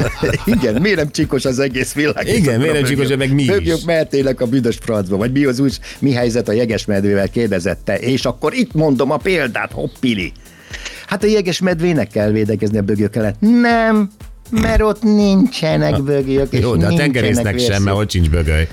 igen, 0.57 0.81
miért 0.81 0.97
nem 0.97 1.11
csikos 1.11 1.45
az 1.45 1.59
egész 1.59 1.93
világ? 1.93 2.29
Igen, 2.29 2.61
miért 2.61 2.75
nem 2.75 2.85
csikos, 2.85 3.09
meg 3.17 3.35
mi 3.35 3.43
is? 3.43 3.49
Bögjök 3.49 3.85
mehetélek 3.85 4.41
a 4.41 4.47
büdös 4.47 4.79
francba, 4.83 5.17
vagy 5.17 5.33
mi 5.33 5.45
az 5.45 5.59
úgy, 5.59 5.79
mi 5.99 6.13
helyzet 6.13 6.49
a 6.49 6.53
jegesmedvével 6.53 7.29
kérdezette, 7.29 7.99
és 7.99 8.25
akkor 8.25 8.55
itt 8.55 8.73
mondom 8.73 9.11
a 9.11 9.17
példát, 9.17 9.73
hoppili. 9.73 10.33
Hát 11.07 11.23
a 11.23 11.27
jegesmedvének 11.27 12.09
kell 12.09 12.31
védekezni 12.31 12.79
a 12.79 12.83
bögyök 12.83 13.17
ellen. 13.17 13.35
Nem, 13.39 14.11
mert 14.51 14.83
ott 14.83 15.03
nincsenek 15.03 16.03
bögyök, 16.03 16.53
és 16.53 16.61
Jó, 16.61 16.77
de 16.77 16.87
a 16.87 16.95
tengerésznek 16.95 17.59
sem, 17.59 17.83
mert 17.83 17.97
ott 17.97 18.11
sincs 18.11 18.31
bögöly. 18.31 18.69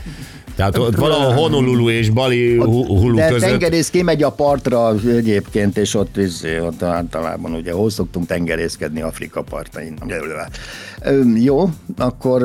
Tehát 0.55 0.77
ott 0.77 0.95
valahol 0.95 1.33
Honolulu 1.33 1.89
és 1.89 2.09
Bali 2.09 2.57
hu- 2.57 2.87
hulu 2.87 3.15
De 3.15 3.27
között. 3.27 3.49
tengerész 3.49 3.89
kimegy 3.89 4.23
a 4.23 4.29
partra 4.29 4.95
egyébként, 5.07 5.77
és 5.77 5.93
ott, 5.93 6.17
izé, 6.17 6.59
ott 6.59 6.81
általában 6.81 7.53
ugye 7.53 7.71
hol 7.71 7.89
szoktunk 7.89 8.27
tengerészkedni 8.27 9.01
Afrika 9.01 9.41
partain. 9.41 9.97
Jó, 11.35 11.69
akkor 11.97 12.43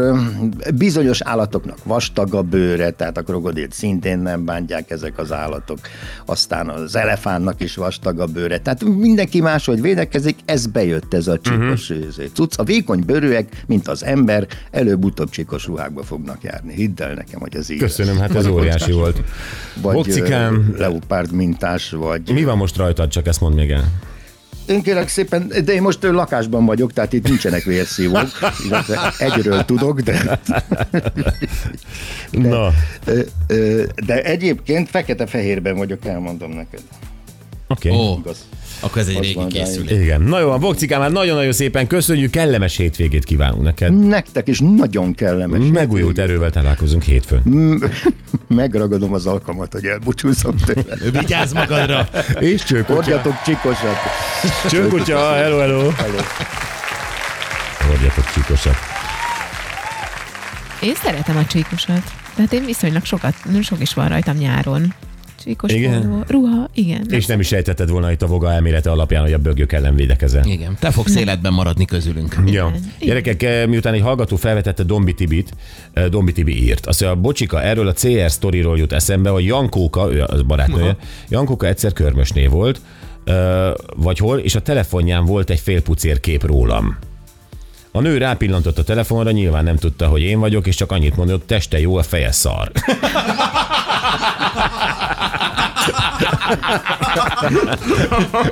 bizonyos 0.74 1.20
állatoknak 1.20 1.78
vastag 1.84 2.34
a 2.34 2.42
bőre, 2.42 2.90
tehát 2.90 3.16
a 3.16 3.22
krokodilt 3.22 3.72
szintén 3.72 4.18
nem 4.18 4.44
bántják 4.44 4.90
ezek 4.90 5.18
az 5.18 5.32
állatok. 5.32 5.78
Aztán 6.26 6.68
az 6.68 6.96
elefántnak 6.96 7.60
is 7.62 7.74
vastag 7.74 8.20
a 8.20 8.26
bőre. 8.26 8.58
Tehát 8.58 8.84
mindenki 8.84 9.40
máshogy 9.40 9.80
védekezik, 9.80 10.36
ez 10.44 10.66
bejött 10.66 11.14
ez 11.14 11.26
a 11.26 11.38
csíkos 11.38 11.90
uh-huh. 11.90 12.26
cucc. 12.34 12.58
A 12.58 12.64
vékony 12.64 13.02
bőrűek, 13.06 13.64
mint 13.66 13.88
az 13.88 14.04
ember, 14.04 14.46
előbb-utóbb 14.70 15.30
csíkos 15.30 15.66
ruhákba 15.66 16.02
fognak 16.02 16.42
járni. 16.42 16.74
Hidd 16.74 17.02
el 17.02 17.14
nekem, 17.14 17.40
hogy 17.40 17.56
az 17.56 17.70
így 17.70 17.78
Köszönöm, 17.78 17.99
lesz. 18.06 18.18
hát 18.18 18.34
ez 18.34 18.46
óriási 18.46 18.92
volt. 18.92 19.22
Vagy 19.82 19.94
Bocikám. 19.94 20.72
ö, 20.74 20.78
leopárd 20.78 21.32
mintás, 21.32 21.90
vagy... 21.90 22.32
Mi 22.32 22.44
van 22.44 22.56
most 22.56 22.76
rajtad, 22.76 23.08
csak 23.08 23.26
ezt 23.26 23.40
mondd 23.40 23.54
még 23.54 23.70
el. 23.70 23.84
Én 24.66 24.82
kérlek 24.82 25.08
szépen, 25.08 25.52
de 25.64 25.72
én 25.72 25.82
most 25.82 26.02
lakásban 26.02 26.64
vagyok, 26.64 26.92
tehát 26.92 27.12
itt 27.12 27.28
nincsenek 27.28 27.62
vérszívók. 27.62 28.28
illetve 28.66 29.12
Egyről 29.18 29.64
tudok, 29.64 30.00
de, 30.00 30.40
Na, 32.30 32.72
ö, 33.04 33.20
ö, 33.46 33.82
de 34.06 34.22
egyébként 34.22 34.88
fekete-fehérben 34.88 35.76
vagyok, 35.76 36.04
elmondom 36.04 36.50
neked. 36.50 36.82
oké. 37.66 37.88
Okay. 37.90 38.00
Ó, 38.00 38.18
Igaz. 38.18 38.46
Akkor 38.80 39.00
ez 39.00 39.08
egy 39.08 39.20
régi 39.20 39.46
készülék. 39.46 39.90
Igen. 39.90 40.20
Na 40.22 40.40
jó, 40.40 40.46
van, 40.48 40.60
Bokcikám, 40.60 41.00
már 41.00 41.10
nagyon-nagyon 41.10 41.52
szépen 41.52 41.86
köszönjük, 41.86 42.30
kellemes 42.30 42.76
hétvégét 42.76 43.24
kívánunk 43.24 43.62
neked. 43.62 43.98
Nektek 44.06 44.48
is 44.48 44.58
nagyon 44.76 45.14
kellemes. 45.14 45.60
Megújult 45.72 46.18
erővel 46.18 46.50
találkozunk 46.50 47.02
hétfőn. 47.02 47.42
Megragadom 48.48 49.12
az 49.12 49.26
alkalmat, 49.26 49.72
hogy 49.72 49.84
elbúcsúzom 49.84 50.56
tőle. 50.56 51.10
Vigyázz 51.20 51.52
magadra! 51.52 52.08
És 52.38 52.62
csőkutya. 52.62 52.94
Hordjatok 52.94 53.42
csikosat. 53.44 53.96
Csőkutya, 54.70 55.32
hello, 55.32 55.58
hello. 55.58 55.90
Hordjatok 57.88 58.32
csíkosat. 58.34 58.76
Én 60.82 60.94
szeretem 60.94 61.36
a 61.36 61.44
csíkosat. 61.44 62.02
Tehát 62.34 62.52
én 62.52 62.64
viszonylag 62.64 63.04
sokat, 63.04 63.34
sok 63.62 63.80
is 63.80 63.94
van 63.94 64.08
rajtam 64.08 64.36
nyáron. 64.36 64.94
Csíkos 65.44 65.72
Igen? 65.72 66.02
póló, 66.02 66.22
ruha, 66.26 66.68
igen. 66.74 67.06
És 67.10 67.26
nem 67.26 67.40
is 67.40 67.46
sejtetted 67.46 67.90
volna 67.90 68.10
itt 68.10 68.22
a 68.22 68.26
voga 68.26 68.52
elmélete 68.52 68.90
alapján, 68.90 69.22
hogy 69.22 69.32
a 69.32 69.38
bögök 69.38 69.72
ellen 69.72 69.94
védekezel. 69.94 70.44
Igen, 70.44 70.76
te 70.80 70.90
fogsz 70.90 71.16
életben 71.16 71.52
maradni 71.52 71.84
közülünk. 71.84 72.36
Ja. 72.46 72.72
Gyerekek, 73.00 73.42
eh, 73.42 73.66
miután 73.66 73.94
egy 73.94 74.00
hallgató 74.00 74.36
felvetette 74.36 74.82
Dombi 74.82 75.14
Tibit, 75.14 75.50
eh, 75.92 76.04
Dombi 76.06 76.32
Tibi 76.32 76.62
írt. 76.62 76.86
Azt 76.86 77.00
mondja, 77.00 77.20
bocsika, 77.20 77.62
erről 77.62 77.88
a 77.88 77.92
CR 77.92 78.30
sztoriról 78.30 78.78
jut 78.78 78.92
eszembe, 78.92 79.30
hogy 79.30 79.44
Jankóka, 79.44 80.12
ő 80.12 80.22
az 80.22 80.42
barátnője, 80.42 80.96
Jankóka 81.28 81.66
egyszer 81.66 81.92
körmösné 81.92 82.46
volt, 82.46 82.80
eh, 83.24 83.70
vagy 83.96 84.18
hol, 84.18 84.38
és 84.38 84.54
a 84.54 84.60
telefonján 84.60 85.24
volt 85.24 85.50
egy 85.50 85.60
félpucér 85.60 86.20
kép 86.20 86.46
rólam. 86.46 86.96
A 87.92 88.00
nő 88.00 88.18
rápillantott 88.18 88.78
a 88.78 88.84
telefonra, 88.84 89.30
nyilván 89.30 89.64
nem 89.64 89.76
tudta, 89.76 90.06
hogy 90.06 90.20
én 90.22 90.38
vagyok, 90.40 90.66
és 90.66 90.76
csak 90.76 90.92
annyit 90.92 91.16
mondott, 91.16 91.46
teste 91.46 91.80
jó, 91.80 91.96
a 91.96 92.02
feje 92.02 92.32
szar. 92.32 92.70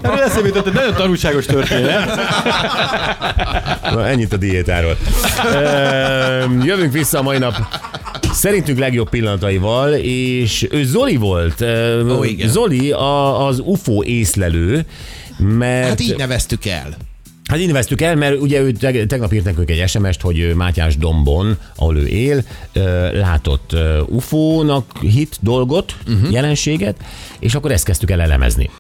Erről 0.03 0.47
jutott 0.47 0.67
egy 0.67 0.73
nagyon 0.73 0.95
tanulságos 0.95 1.47
történet. 1.47 2.21
Na, 3.83 4.07
ennyit 4.07 4.33
a 4.33 4.37
diétáról. 4.37 4.97
Jövünk 6.65 6.93
vissza 6.93 7.19
a 7.19 7.23
mai 7.23 7.39
nap 7.39 7.55
szerintünk 8.33 8.79
legjobb 8.79 9.09
pillanataival, 9.09 9.93
és 10.03 10.67
ő 10.71 10.85
Zoli 10.85 11.17
volt. 11.17 11.63
Ó, 12.11 12.25
igen. 12.25 12.49
Zoli 12.49 12.91
a, 12.91 13.47
az 13.47 13.61
UFO 13.65 14.03
észlelő, 14.03 14.87
mert... 15.39 15.89
Hát 15.89 16.01
így 16.01 16.17
neveztük 16.17 16.67
el. 16.67 16.97
Hát 17.49 17.59
így 17.59 17.67
neveztük 17.67 18.01
el, 18.01 18.17
mert 18.17 18.41
ugye 18.41 18.61
ő 18.61 18.73
teg- 18.73 19.07
tegnap 19.07 19.33
írt 19.33 19.45
nekünk 19.45 19.71
egy 19.71 19.89
SMS-t, 19.89 20.21
hogy 20.21 20.53
Mátyás 20.55 20.97
Dombon, 20.97 21.59
ahol 21.77 21.97
ő 21.97 22.07
él, 22.07 22.45
látott 23.13 23.77
UFO-nak 24.07 24.99
hit 25.01 25.39
dolgot, 25.41 25.97
uh-huh. 26.09 26.33
jelenséget, 26.33 26.97
és 27.39 27.55
akkor 27.55 27.71
ezt 27.71 27.85
kezdtük 27.85 28.11
el 28.11 28.21
elemezni. 28.21 28.71